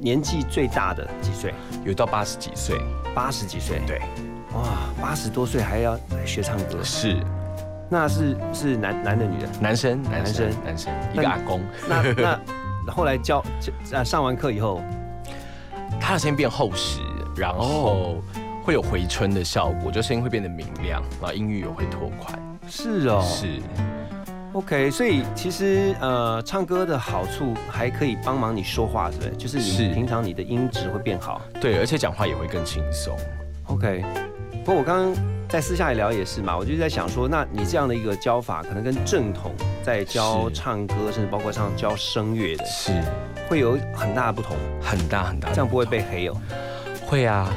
[0.00, 1.54] 年纪最大的几岁？
[1.84, 2.76] 有到八十几岁，
[3.14, 3.80] 八十几岁？
[3.86, 4.00] 对，
[4.54, 4.64] 哇，
[5.00, 6.82] 八十多岁还要来学唱歌？
[6.82, 7.16] 是，
[7.88, 9.48] 那是是男男的女的？
[9.60, 11.60] 男生，男生，男生，一个阿公。
[11.88, 12.40] 那
[12.84, 13.40] 那后来教
[13.92, 14.82] 啊上完课以后，
[16.02, 16.98] 他的声音变厚实，
[17.36, 18.16] 然后
[18.64, 22.36] 会有回春的效果，就声音会变得明亮，然后音域也会拓宽。
[22.68, 23.60] 是哦，是。
[24.52, 29.30] OK，所以其实呃，唱歌的好处还可以帮忙你说话，对不是？
[29.36, 31.40] 就是是你平常你的音质会变好。
[31.60, 33.16] 对，而且讲话也会更轻松。
[33.68, 34.04] OK，
[34.64, 35.14] 不过我刚刚
[35.48, 42.92] 在私下里聊也是嘛，我就在想说，那你这样的一个教法，可能跟正统在教唱歌，甚至包括像教声乐的，是
[43.52, 46.34] 会有很大的不同，很大很大这样不会被黑哦。
[47.04, 47.52] 会啊，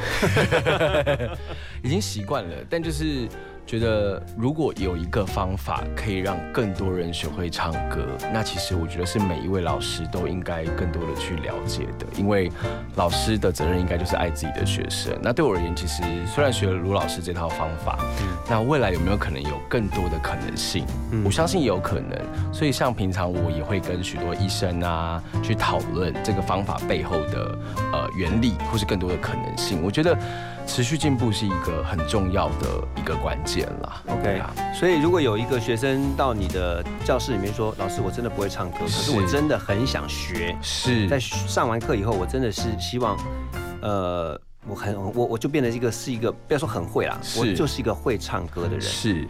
[1.82, 3.30] 已经习惯了，但就是
[3.66, 12.51] 觉得如果有一个方法可以让更多人学会唱歌，那其实我觉得是每一位老师都应该更多的去了解的，因为
[12.95, 15.18] 老师的责任应该就是爱自己的学生。
[15.20, 17.97] 那对我而言，其实虽然学了卢老师这套方法，
[18.47, 20.86] 那未来有没有可能有更多的可能性？
[21.24, 22.16] 我相信也有可能。
[22.53, 27.57] 所以像平常我也会跟许多医生啊去讨论这个方法背后的
[27.91, 29.82] 呃原理，或是更多的可能性。
[29.84, 30.16] 我觉得
[30.66, 34.01] 持续进步是一个很重要的一个关键啦。
[34.07, 34.41] OK，
[34.74, 43.18] 所以如果有一个学生到你的教室里面说：“老师，我真的不会唱歌，可是是我真的很想学。”是在上完课以后，我真的是希望，
[43.82, 48.82] 呃，我很我我就变得一个是一个不要说很会啦，我就是一个会唱歌的人。
[48.82, 49.28] 是。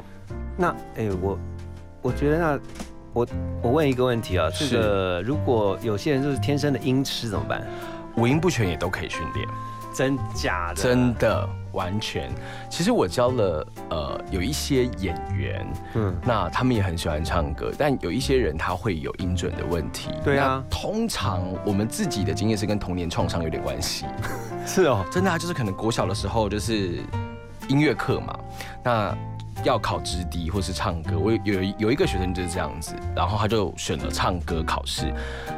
[0.57, 1.37] 那哎、我
[2.01, 2.59] 我觉得那
[3.13, 3.27] 我
[3.61, 7.65] 我问一个问题啊，这个如果有些人就是天生的音痴怎么办？
[8.17, 9.45] 五音不全也都可以训练，
[9.95, 10.75] 真假的？
[10.75, 12.29] 真的完全。
[12.69, 20.09] 其实我教了呃有一些演员，嗯，那他们也很喜欢唱歌，但有一些人他会有音准的问题。
[20.23, 24.05] 对啊通常我们自己的经验是跟童年创伤有点关系。
[24.67, 26.99] 是哦，真的啊，就是可能国小的时候就是
[27.69, 28.37] 音乐课嘛，
[28.83, 29.17] 那。
[29.63, 35.11] 要考直笛或是唱歌，我有有有一个学生就是这样子，然后他就选了唱歌考试，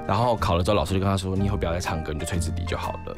[0.07, 3.15] 然后考了之后，老师就跟他说：“你以后不要再唱歌，你就吹直笛就好了。”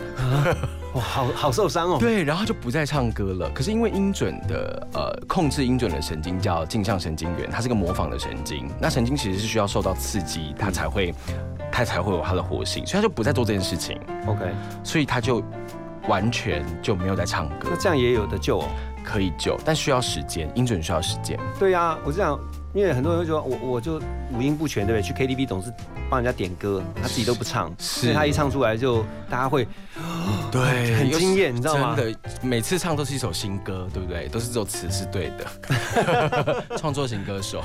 [0.94, 1.96] 哇，好好受伤哦。
[1.98, 3.50] 对，然后就不再唱歌了。
[3.50, 8.68] 可是因为音准的呃控制音准的神经叫镜像神经元，它是个模仿的神经。
[8.80, 11.14] 那神经其实是需要受到刺激，它才会
[11.70, 13.98] 它才会有它的活性，所以他就不再做这件事情。
[14.26, 14.52] OK，
[14.84, 15.42] 所以他就
[16.08, 17.68] 完全就没有在唱歌。
[17.70, 18.68] 那这样也有的救哦。
[19.04, 21.36] 可以救，但需要时间，音准需要时间。
[21.58, 22.38] 对呀、我这样，
[22.74, 24.00] 因为很多人会说我我就
[24.32, 25.02] 五音不全，对不对？
[25.02, 25.72] 去 KTV 总是
[26.08, 29.66] 帮人家点歌，他自己都不唱，所以他一唱出来就大家会
[30.50, 31.94] 对， 很惊艳，你知道吗？
[31.96, 34.26] 真的，每次唱都是一首新歌，对不对？
[34.28, 37.62] 都是这首词是对的， 创作型歌手。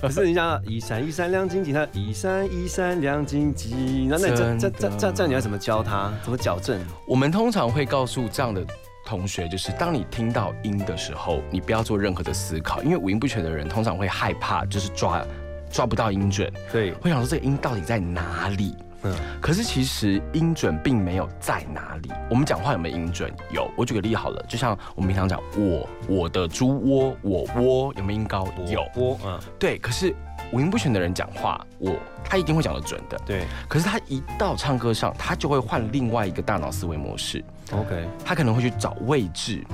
[0.00, 6.12] 可是人家一闪一闪亮晶晶，他一闪一闪亮晶晶，那那这这这这这你要怎么教他？
[6.22, 6.80] 怎么矫正？
[7.06, 8.64] 我们通常会告诉这样的
[9.04, 15.24] 同学，就是当你听到音的时候，你不要做任何的思考，因为五音不全的人通常会害怕，就是抓
[15.70, 18.74] 抓不到音准，对，会想说这个音到底在哪里？
[19.06, 22.10] 嗯，可是其实音准并没有在哪里。
[22.30, 23.30] 我们讲话有没有音准？
[23.50, 23.70] 有。
[23.76, 28.48] 我举个例好了，就像我们平常讲我我的猪窝我窝有没有音高？
[28.66, 28.82] 有。
[28.96, 29.76] 窝嗯，对。
[29.76, 30.14] 可是
[30.54, 33.20] 五音不全的人讲话，我他一定会讲得准的。
[33.26, 33.44] 对。
[33.68, 37.44] 可是他一到唱歌上，他就会换另外一个大脑思维模式。
[37.72, 39.64] OK，他可能会去找位置。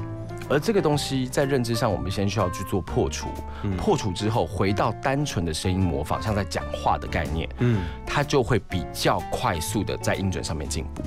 [0.48, 3.28] 而这个东西在认知上，我们先需要去做破除。
[3.76, 11.02] 破除之后，回到单纯的声音模仿，像在讲话的概念，嗯，他就会比较快速的在音准上面进步。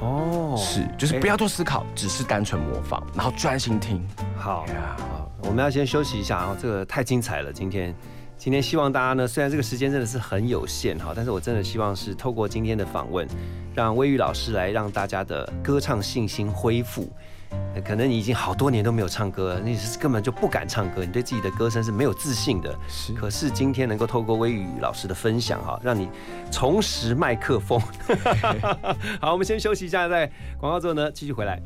[0.00, 4.02] 哦，是，就是不要做思考，只是单纯模仿，然后专心听。
[4.34, 4.64] 好，
[4.96, 7.94] 好，我们要先休息一下然后，这个太精彩了，今天。
[8.36, 13.26] 今天希望大家呢，虽然这个时间真的是很有限哈，但是我真的希望是透过今天的访问，
[13.74, 17.08] 让微雨老师来让大家的歌唱信心恢复。
[17.74, 22.76] 呃可能你已经好多年都没有唱歌了，你是根本就不敢唱歌，你对自己的歌声是没有自信的。
[22.88, 26.08] 是，可是今天能够透过微雨老师的分享哈，让你
[26.50, 27.80] 重拾麦克风。
[29.22, 31.60] 好，我们先休息一下，在广告之后呢，继续回来。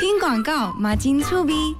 [0.00, 1.76] 听广告，马金粗逼。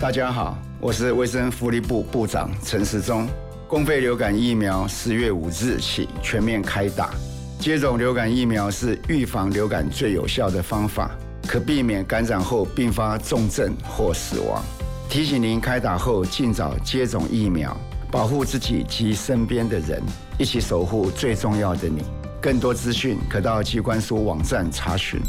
[0.00, 3.26] 大家好，我是卫生福利部部长陈时中。
[3.66, 7.10] 公费流感疫苗四月五日起全面开打。
[7.58, 11.10] 接种流感疫苗是预防流感最有效的方法，
[11.48, 14.62] 可避免感染后并发重症或死亡。
[15.10, 17.76] 提醒您开打后尽早接种疫苗，
[18.08, 20.00] 保护自己及身边的人，
[20.38, 22.04] 一起守护最重要的你。
[22.40, 25.20] 更多资讯可到机关署网站查询。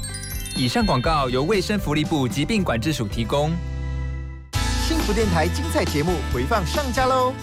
[0.55, 3.51] 以上广告由卫生福利部疾病管制署提供。
[4.87, 7.33] 幸福电台精彩节目回放上架喽！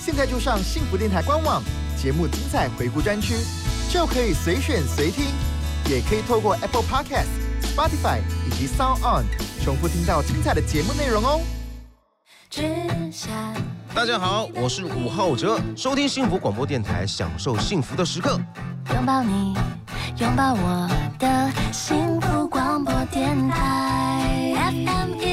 [0.00, 1.62] 现在就上幸福电台官网，
[1.96, 3.34] 节目精彩回顾专区，
[3.90, 5.24] 就可以随选随听，
[5.90, 7.26] 也可以透过 Apple Podcast、
[7.62, 9.24] Spotify 以及 Sound On
[9.62, 11.40] 重复听到精彩的节目内容哦。
[13.92, 18.40] 大家好，我是吴浩哲，收听幸福广播电台，享受幸福的时刻。
[18.94, 19.54] 拥抱你，
[20.18, 20.88] 拥抱我
[21.18, 25.23] 的幸福广播电台。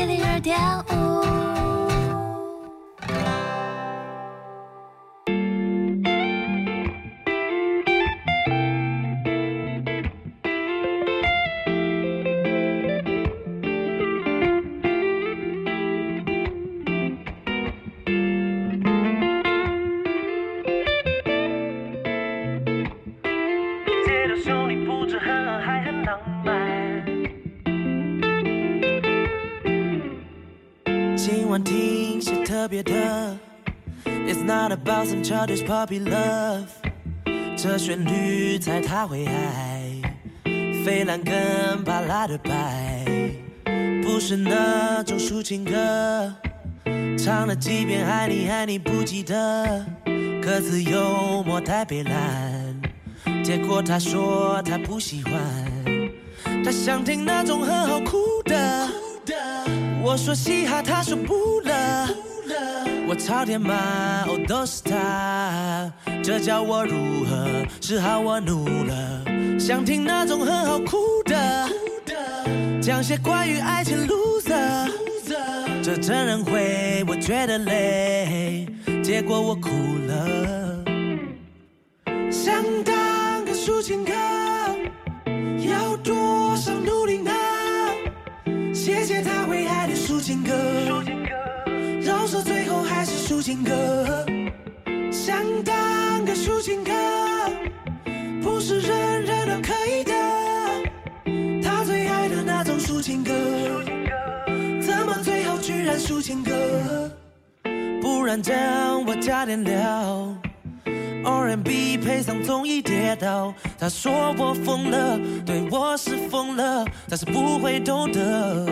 [35.05, 36.65] Some childish puppy love，
[37.57, 39.83] 这旋律猜他会爱，
[40.85, 43.03] 飞兰跟巴拉的白，
[44.03, 46.33] 不是那种抒情歌，
[47.17, 49.85] 唱了几遍爱你爱你不记得，
[50.41, 52.81] 歌词幽默太北蓝，
[53.43, 55.33] 结果他说他不喜欢，
[56.63, 58.87] 他想听那种很好哭的，
[60.03, 62.07] 我说嘻哈，他说不了。
[63.11, 63.73] 我朝天骂，
[64.25, 65.91] 哦都是他，
[66.23, 67.45] 这叫我如何
[67.81, 68.21] 是好？
[68.21, 71.69] 我怒了，想听那种很好哭的，
[72.81, 74.89] 讲些关于爱情 loser，
[75.83, 78.65] 这真人会，我觉得累，
[79.03, 79.69] 结果我哭
[80.07, 80.81] 了。
[82.31, 84.13] 想当个抒情歌，
[85.69, 87.31] 要多少努力呢？
[88.73, 90.53] 谢谢他会爱的抒情歌。
[92.31, 94.25] 说最后还是抒情歌，
[95.11, 96.93] 想当个抒情歌，
[98.41, 100.13] 不是人人都可以的。
[101.61, 103.33] 他最爱的那种抒情歌，
[104.81, 107.11] 怎么最后居然抒情歌？
[108.01, 110.33] 不然这样我加点料
[111.25, 113.53] ，R&B 配上综艺跌倒。
[113.77, 118.65] 他说我疯了，对我是疯了，但是不会懂得。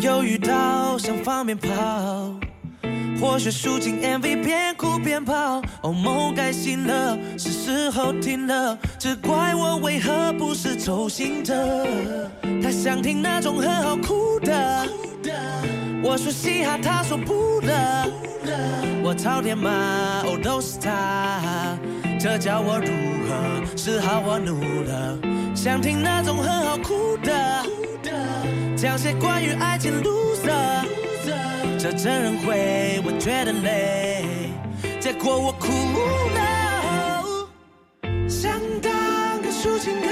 [0.00, 1.68] 又遇到想放鞭炮，
[3.20, 5.60] 或许抒情 MV 边哭边跑。
[5.82, 11.86] 哦，梦该醒了，是时候停了，只怪我为何不是周兴哲。
[12.62, 14.86] 他想听那种很好哭的，
[16.02, 18.08] 我说嘻哈，他说不了。
[19.02, 19.70] 我朝天骂，
[20.22, 21.76] 哦都是他，
[22.20, 22.86] 这叫我如
[23.26, 24.20] 何是好？
[24.20, 25.18] 我怒了，
[25.60, 27.66] 想听那种很好哭的。
[28.76, 30.86] 讲些关于爱情 loser，
[31.76, 34.52] 这真人会，我觉得累，
[35.00, 35.66] 结果我哭
[36.36, 36.40] 了。
[38.28, 40.08] 想当个抒情歌，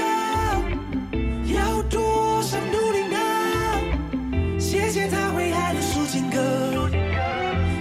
[1.55, 4.59] 要多少努力呢？
[4.59, 6.89] 谢谢他会爱的抒情歌，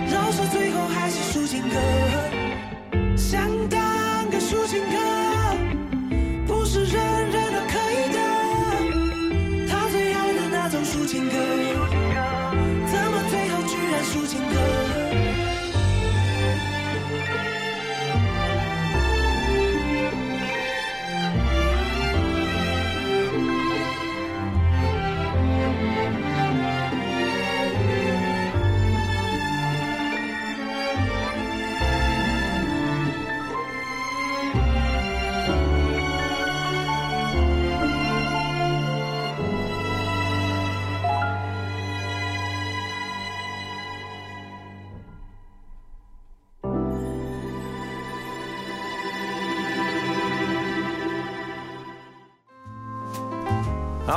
[0.09, 1.77] 饶舌最后还是抒情歌。
[3.17, 4.97] 想当个抒情歌，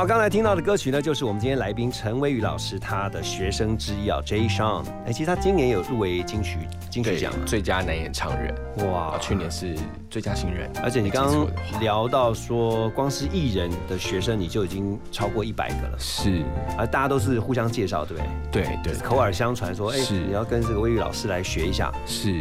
[0.00, 4.82] 好，刚才听到的歌曲呢，就是我们今天来宾陈威宇老师他的学生之一啊，Jay Sean。
[5.04, 8.54] 哎，其实他今年有入围金曲金曲奖啊，最佳男演唱人。
[8.90, 9.76] 哇，去年是
[10.08, 10.70] 最佳新人。
[10.82, 11.46] 而且你刚刚
[11.82, 16.44] 聊到说，光是艺人的学生你就已经超过一百个了，是，
[16.78, 18.64] 而大家都是互相介绍，对不对？
[18.64, 21.92] 对对，口耳相传说，哎，是你要跟这个威宇老师来学一下。
[22.06, 22.40] 是，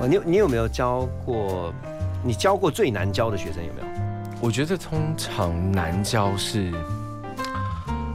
[0.00, 1.72] 哦，你有你有没有教过？
[2.24, 3.97] 你教过最难教的学生有没有？
[4.40, 6.72] 我觉得通常难教是，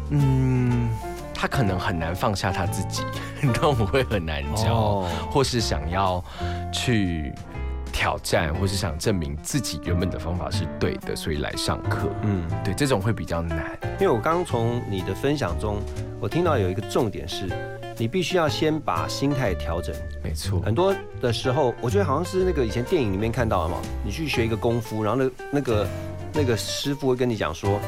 [0.09, 0.89] 嗯，
[1.34, 3.03] 他可能很难放下他自己，
[3.41, 6.24] 那我会很难教，哦或是想要
[6.71, 7.34] 去
[7.91, 12.07] 挑战，或是想证明自己原本的方法是对的，所以来上课。
[12.21, 13.78] 嗯，对，这种会比较难。
[13.99, 15.78] 因为我刚刚从你的分享中，
[16.21, 17.49] 我听到有一个重点是，
[17.97, 19.93] 你必须要先把心态调整。
[20.24, 25.86] 没错，很多的时候，我觉得好像是那个以前电影里面看到的嘛，你去学一个功夫，然后那那个
[26.34, 27.80] 那个师傅会跟你讲说，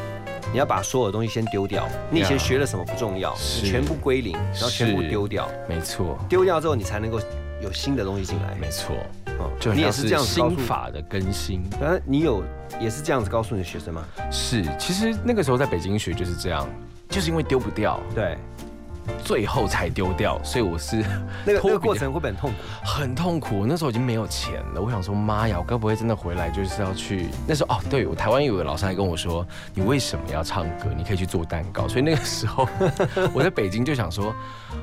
[0.51, 7.19] 你要把所有东西先丢掉，你以前学了什么不重要，你全部归零，然后全部丢掉，没错，丢掉之后你才能够
[7.61, 8.55] 有新的东西进来。
[8.61, 8.95] 没错，
[9.39, 11.63] 哦就你也是这样子心法的更新。
[11.81, 12.43] 然后你有
[12.79, 14.05] 也是这样子告诉你的学生吗？
[14.31, 16.67] 是，其实那个时候在北京学就是这样，
[17.09, 18.37] 就是因为丢不掉，对，
[19.23, 20.97] 最后才丢掉，所以我是
[21.45, 22.55] 那个 那个过程会不会很痛苦？
[22.83, 23.59] 很痛苦。
[23.59, 27.29] 我那时候已经没有钱了，我想说妈呀，我该不会真的回来就是要去？
[27.47, 30.89] 那时候哦，对我台湾有个老师还跟我说，你为什么要唱歌？
[30.95, 31.87] 你可以去做蛋糕。
[31.87, 32.67] 所以那个时候
[33.33, 34.35] 我在北京就想说，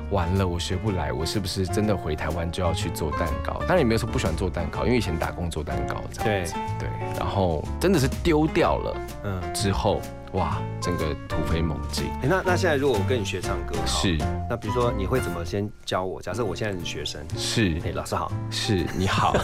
[0.09, 3.53] 完了，我学不来，我是不是真的回台湾就要去做蛋糕？
[3.61, 6.53] 当然也没有说不喜欢做蛋糕，因为以前打工做蛋糕这样子。
[6.79, 10.01] 对，然后真的是丢掉了，嗯，之后
[10.33, 12.07] 哇，整个突飞猛进。
[12.21, 14.17] 哎，那那现在如果我跟你学唱歌，是，
[14.49, 16.19] 那比如说你会怎么先教我？
[16.21, 19.35] 假设我现在是学生，是，哎，老师好，是，你好。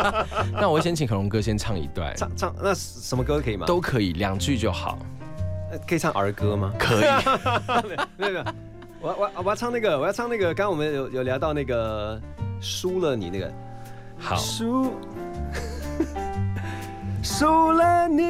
[0.52, 3.66] 那我会先请可龙哥先唱一段，唱唱那什么歌可以吗？
[3.66, 4.98] 都可以，两句就好。
[5.70, 6.72] 呃可以唱儿歌吗？
[6.78, 7.06] 可以。
[8.18, 8.44] 没有没有，
[9.00, 12.20] 我我我要唱那个，我要唱那个，刚刚我们有有聊到那个
[12.60, 13.50] 输了你那个，
[14.18, 14.92] 好，输
[17.24, 18.22] 输了你，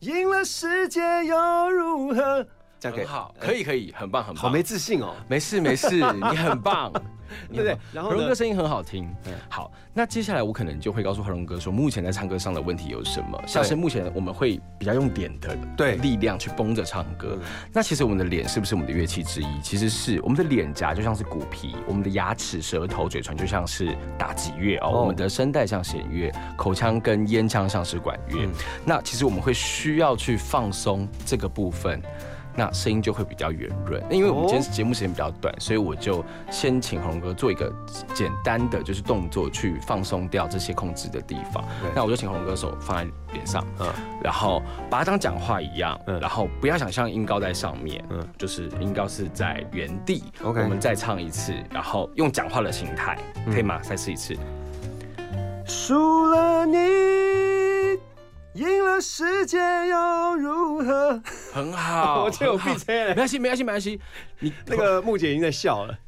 [0.00, 2.46] 赢了世界又如何？
[2.80, 4.42] 这样可以很好，可以可以，很棒很棒。
[4.42, 5.14] 好没自信哦。
[5.28, 6.92] 没事没事， 你很棒，
[7.48, 9.12] 对不对然后龙哥声音很好听。
[9.48, 13.42] 好，那接下来我可能就会告诉何龙哥说，目前在唱歌上的问题有什么？
[13.46, 17.36] 像是目前我们会比较用点的对力量去绷着唱歌。
[17.72, 19.60] 那其实我们的脸是不是我们的乐器之一？
[19.60, 28.48] 其实是我们的脸颊就像是骨皮，我们的牙齿、舌头、嘴唇就像是打击乐哦，哦我们的声带像弦乐，口腔跟咽腔像是管乐。
[28.84, 32.00] 那其实我们会需要去放松这个部分。
[32.58, 34.02] 那声音就会比较圆润。
[34.10, 37.72] 那因为我们今天节目时间比较短，所以我就先请红哥做一个
[38.12, 41.64] 简单的就是动作去放松掉这些控制的地方。
[41.94, 43.86] 那我就请红哥手放在脸上，嗯，
[44.20, 50.24] 然后把它当讲话一样，嗯然后不要想象音高在上面，嗯，就是音高是在原地。
[50.42, 53.16] OK 我们再唱一次，然后用讲话的形态，
[53.52, 53.78] 可以吗？
[53.82, 54.36] 再试一次。
[55.64, 56.76] 输了你，
[58.58, 61.22] 赢了世界又如何？
[61.52, 64.00] 很好， 我这有闭嘴了没关系，没关系，没关系。
[64.40, 65.98] 你 那个木姐已经在笑了。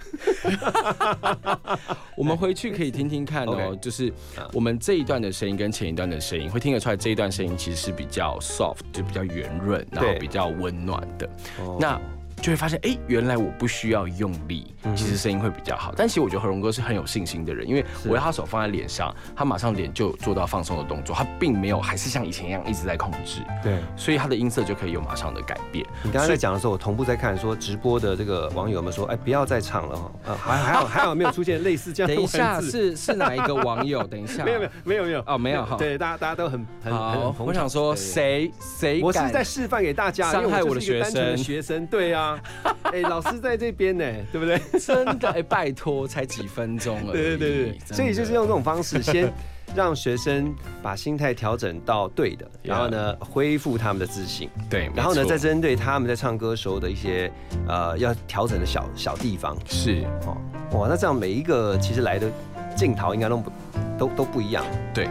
[2.17, 4.13] 我们回去可以听听看哦就是
[4.53, 11.27] 我们这一段的声音跟前一段的声音，会听得出来这一段声音其实是比较 soft，就比较圆润，然后比较温暖的。
[11.61, 12.01] 哦那
[12.41, 15.93] 就会发现，哎，原来我不需要用力，嗯其实声音会比较好。
[15.97, 25.85] 但其实我觉得何荣哥是很有信心的人，因为我要他手放在脸上，他马上脸就做到放松的动作，他并没有还是像以前一样一直在控制，对，所以他的音色就可以有马上的改变。
[26.03, 34.03] 你刚刚在讲的时候，我同步在看，说直播的这个网友们说，哎，不要再唱了哈，啊，还还好 还好没有出现类似这样的等一下是是哪一个网友？
[34.05, 35.25] 等一下， 没有没有没有没有。
[35.27, 35.77] 哦，没有哈。
[35.77, 41.37] 对，大家大家都很很很好，我想说谁谁我是敢在示范给大家，伤害我的学生。
[41.37, 42.30] 学生，对啊，
[42.93, 44.59] 哎，老师在这边呢，对不对？
[44.81, 47.13] 真的哎，拜托，才几分钟而已。
[47.13, 49.33] 对对对对，所以就是用这种方式，先
[49.75, 50.53] 让学生
[50.83, 54.51] 把心态调整到对的，然后呢，恢复他们的自信。
[54.69, 57.31] 对，然后呢，再针对他们在唱歌时候的一些
[57.69, 59.57] 呃要调整的小小地方。
[59.67, 60.37] 是哦，
[60.79, 62.29] 哇，那这样每一个其实来的
[62.77, 63.53] 镜头应该都不
[63.99, 64.65] 都都不一样。
[64.93, 65.09] 对，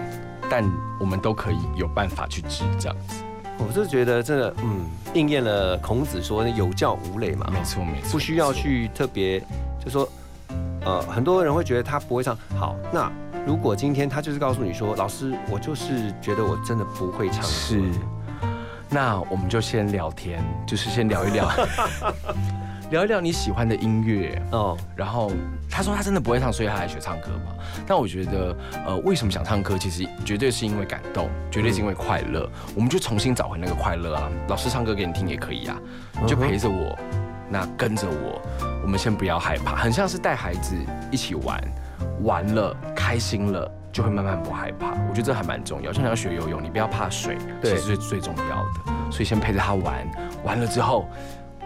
[0.50, 0.64] 但
[1.00, 3.24] 我们都可以有办法去治这样子。
[3.68, 7.48] 我就觉得真的，嗯，应验了孔子说的有教无类嘛。
[7.52, 9.40] 没错没错，不需要去特别，
[9.84, 10.10] 就说，
[10.86, 12.38] 呃，很多人会觉得他不会唱。
[12.58, 13.12] 好，那
[13.46, 17.48] 如果今天他就是告诉你说，老师，我就是觉得我真的不会唱歌。
[17.48, 17.84] 是，
[18.90, 21.50] 那我们就先聊天，就是先聊一聊，
[22.90, 24.78] 聊一聊你喜欢的音乐哦。
[24.96, 25.32] 然后
[25.70, 27.54] 他说他真的不会唱，所以他来学唱歌嘛。
[27.88, 29.78] 但我觉得，呃，为什么想唱歌？
[29.78, 32.50] 其实绝对是因为感动，绝对是因为快乐。
[32.76, 34.30] 我们就重新找回那个快乐啊！
[34.48, 35.78] 老师唱歌给你听也可以啊，
[36.22, 36.98] 你就陪着我，
[37.50, 38.42] 那跟着我。
[38.82, 40.76] 我们先不要害怕，很像是带孩子
[41.12, 41.62] 一起玩，
[42.24, 43.72] 玩了开心了。
[43.92, 45.92] 就会慢慢不害怕，我觉得这还蛮重要。
[45.92, 49.12] 像你要学游泳，你不要怕水，对其实是最重要的。
[49.12, 50.08] 所以先陪着他玩，
[50.44, 51.10] 玩了之后，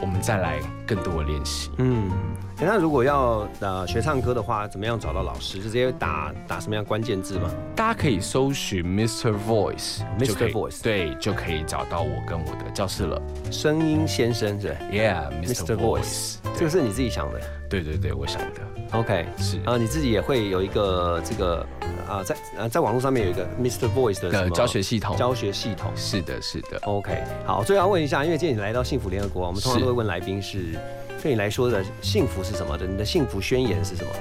[0.04, 1.72] 我们再来更多的练习。
[1.78, 2.12] 嗯，
[2.58, 5.60] 诶那如果要呃学唱歌的话，怎么样找到老师？
[5.60, 7.49] 就直接打打什么样关键字吗？
[7.74, 9.34] 大家可以搜寻 Mr.
[9.47, 10.51] Voice，Mr.
[10.51, 13.22] Voice 对，就可以找到我跟我的教室了。
[13.49, 15.64] 声音先生是吧？Yeah，Mr.
[15.66, 15.78] Mr.
[15.78, 17.39] Voice，这个是你自己想的。
[17.70, 18.62] 对对对，我想的。
[18.94, 21.66] OK，是啊，你自己也会有一个这个
[22.08, 23.89] 啊，在啊在网络上面有一个 Mr.
[23.91, 25.91] Voice 的教学系统，教学系统。
[25.96, 26.78] 是的，是的。
[26.84, 30.78] OK，好，最后要问一下，因为今天你来到幸福联合国，我们通常都会问来宾是
[31.24, 32.86] 对你来说的幸福是什么的？
[32.86, 34.12] 你的幸福宣言是什么？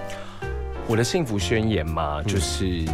[0.88, 2.86] 我的幸福宣言嘛，就是，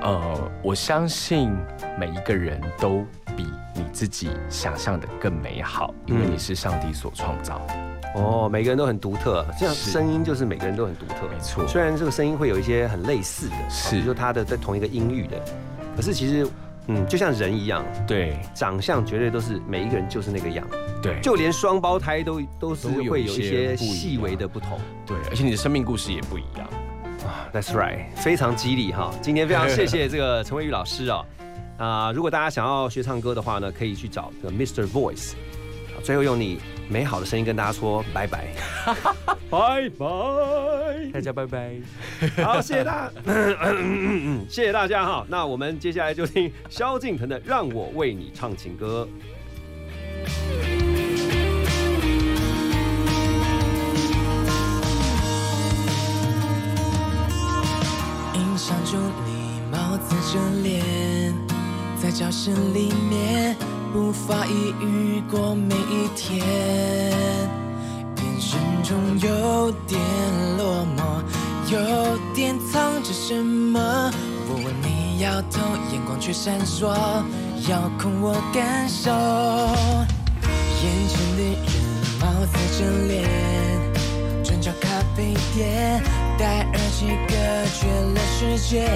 [0.00, 1.54] 呃，我相信
[1.98, 3.04] 每一个人都
[3.36, 7.91] 比你自己想象的更美好，因为嗯你是上帝所创造的。
[8.14, 11.26] 哦，每个人都很独特，这样是声音就是每个人都很独特。
[11.30, 15.42] 没错虽然这个声音会有一些很类似的，是比如说他的在同一个音域的，
[15.96, 16.46] 可是其实，
[16.88, 20.66] 嗯，就像人一样，对，长相绝对都是每一个人就是那个样，
[21.02, 24.78] 对，就连双胞胎都都是会有一一些细微的不同。
[25.06, 26.68] 对，而且你的生命故事也不一样。
[27.24, 29.10] 啊，That's right，非常激励哈。
[29.22, 31.24] 今天非常 谢谢这个陈慧宇老师哦。
[31.78, 34.86] 啊、如果大家想要学唱歌的话呢，可以去找这个 Mr.
[34.86, 35.32] Voice。
[36.02, 36.58] 最后用你
[36.92, 38.48] 美好的声音跟大家说拜拜，
[39.48, 41.72] 拜拜，大家拜拜。
[42.44, 43.12] 好，谢谢大家，
[44.46, 45.24] 谢谢大家哈。
[45.26, 49.08] 那我们接下来就听萧敬腾的《让我为你唱情歌》。
[58.34, 61.34] 印象中你貌似真脸，
[62.00, 63.56] 在教室里面
[63.92, 66.40] 不发一语过每一天，
[68.16, 70.00] 眼神中有点
[70.56, 71.22] 落寞，
[71.70, 71.78] 有
[72.34, 74.10] 点藏着什么。
[74.48, 75.60] 我问你摇头，
[75.92, 76.86] 眼光却闪烁，
[77.68, 79.10] 遥控我感受。
[80.80, 81.74] 眼前的人
[82.18, 83.28] 貌似真脸，
[84.42, 86.02] 转角咖啡店，
[86.38, 87.34] 戴耳机隔
[87.76, 88.88] 绝了世界。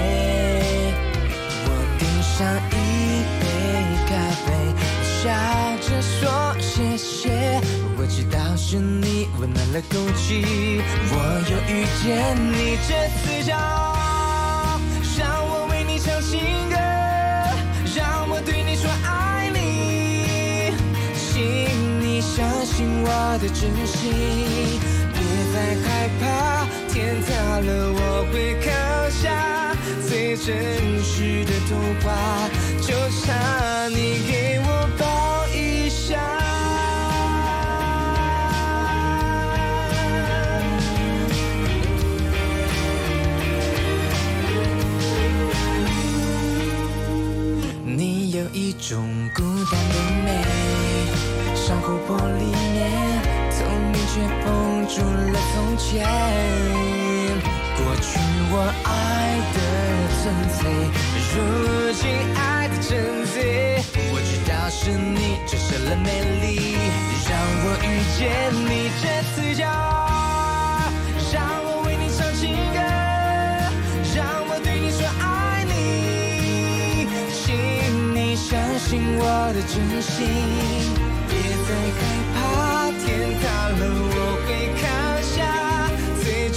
[1.66, 1.68] 我
[1.98, 2.74] 递上一，
[5.26, 5.32] 笑
[5.80, 7.60] 着说谢谢。
[7.98, 10.44] 我知道是你温暖了空气，
[11.10, 11.14] 我
[11.50, 12.06] 又遇见
[12.52, 13.56] 你这次叫，
[15.18, 16.38] 让我为你唱情
[16.70, 16.76] 歌，
[17.96, 20.70] 让我对你说爱你。
[21.16, 21.34] 请
[22.00, 24.78] 你相信我的真心，
[25.12, 25.18] 别
[25.52, 26.24] 再害怕，
[26.88, 27.26] 天塌
[27.58, 28.00] 了我
[28.30, 28.70] 会扛
[29.10, 29.74] 下
[30.08, 30.54] 最真
[31.02, 32.48] 实的童话，
[32.80, 36.18] 就差你给我抱一下。
[47.84, 50.28] 你有一种孤单的美，
[51.54, 53.56] 像琥珀里面透
[53.90, 54.14] 明却
[54.44, 55.00] 封住
[55.32, 56.95] 了从前。
[57.76, 58.18] 过去
[58.50, 58.54] 我
[58.84, 58.88] 爱
[59.54, 59.58] 的
[60.22, 60.22] 纯
[60.56, 60.58] 粹，
[61.32, 61.36] 如
[61.92, 62.02] 今
[62.34, 62.88] 爱的真
[63.26, 63.36] 贼。
[64.12, 66.08] 我知道是你折射了美
[66.40, 66.46] 丽，
[67.28, 67.30] 让
[67.64, 68.20] 我遇见
[68.64, 68.70] 你
[69.02, 69.04] 这
[69.34, 69.64] 次叫，
[71.32, 72.78] 让我为你唱情歌，
[74.14, 74.18] 让
[74.48, 75.24] 我对你说爱
[75.64, 75.72] 你。
[77.44, 77.44] 请
[78.14, 79.22] 你相信我
[79.52, 80.16] 的真心，
[81.28, 81.32] 别
[81.66, 82.00] 再害
[82.34, 82.36] 怕，
[83.04, 83.04] 天
[83.42, 84.16] 塌了我
[84.46, 84.48] 会
[84.80, 84.82] 看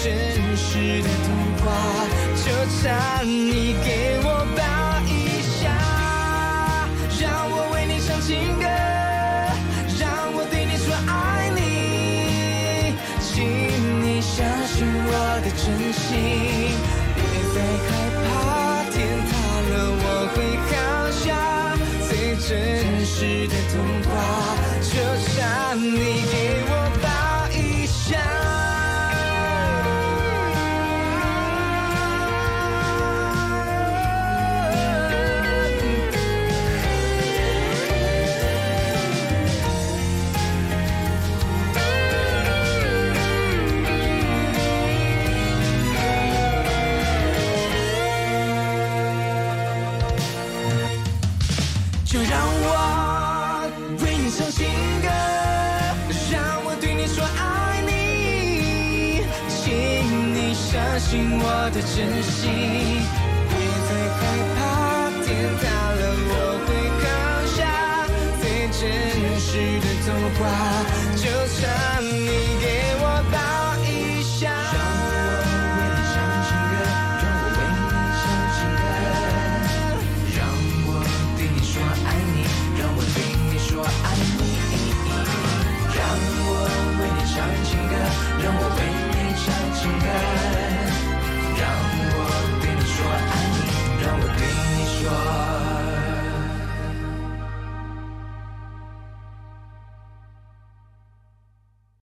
[0.01, 0.07] 真
[0.55, 1.27] 实的童
[1.57, 1.65] 话，
[2.33, 2.45] 就
[2.81, 4.59] 差你给我抱
[5.05, 5.11] 一
[5.59, 5.67] 下，
[7.19, 8.63] 让我为你唱情歌，
[9.99, 11.11] 让我对你说爱
[11.53, 13.27] 你，请
[14.01, 15.11] 你相信我
[15.43, 16.07] 的真心，
[17.13, 17.19] 别
[17.53, 17.87] 再害
[18.23, 18.25] 怕，
[18.93, 18.97] 天
[19.27, 19.29] 塌
[19.67, 20.37] 了我会
[20.71, 20.71] 扛
[21.11, 21.27] 下
[22.07, 22.09] 最
[22.47, 22.47] 真
[23.05, 23.17] 实
[23.49, 23.75] 的童
[24.07, 24.09] 话，
[24.81, 24.91] 就
[25.35, 25.37] 差
[25.75, 25.83] 你
[26.31, 26.33] 给
[26.68, 26.68] 我。
[61.99, 62.47] 我的真心，
[63.49, 63.51] 别
[63.89, 64.19] 再害
[64.55, 64.57] 怕，
[65.25, 65.27] 天
[65.59, 66.33] 塌了我
[66.63, 66.67] 会
[67.03, 67.03] 扛
[67.57, 67.59] 下
[68.39, 68.79] 最真
[69.37, 69.49] 实
[69.81, 70.07] 的童
[70.39, 70.41] 话，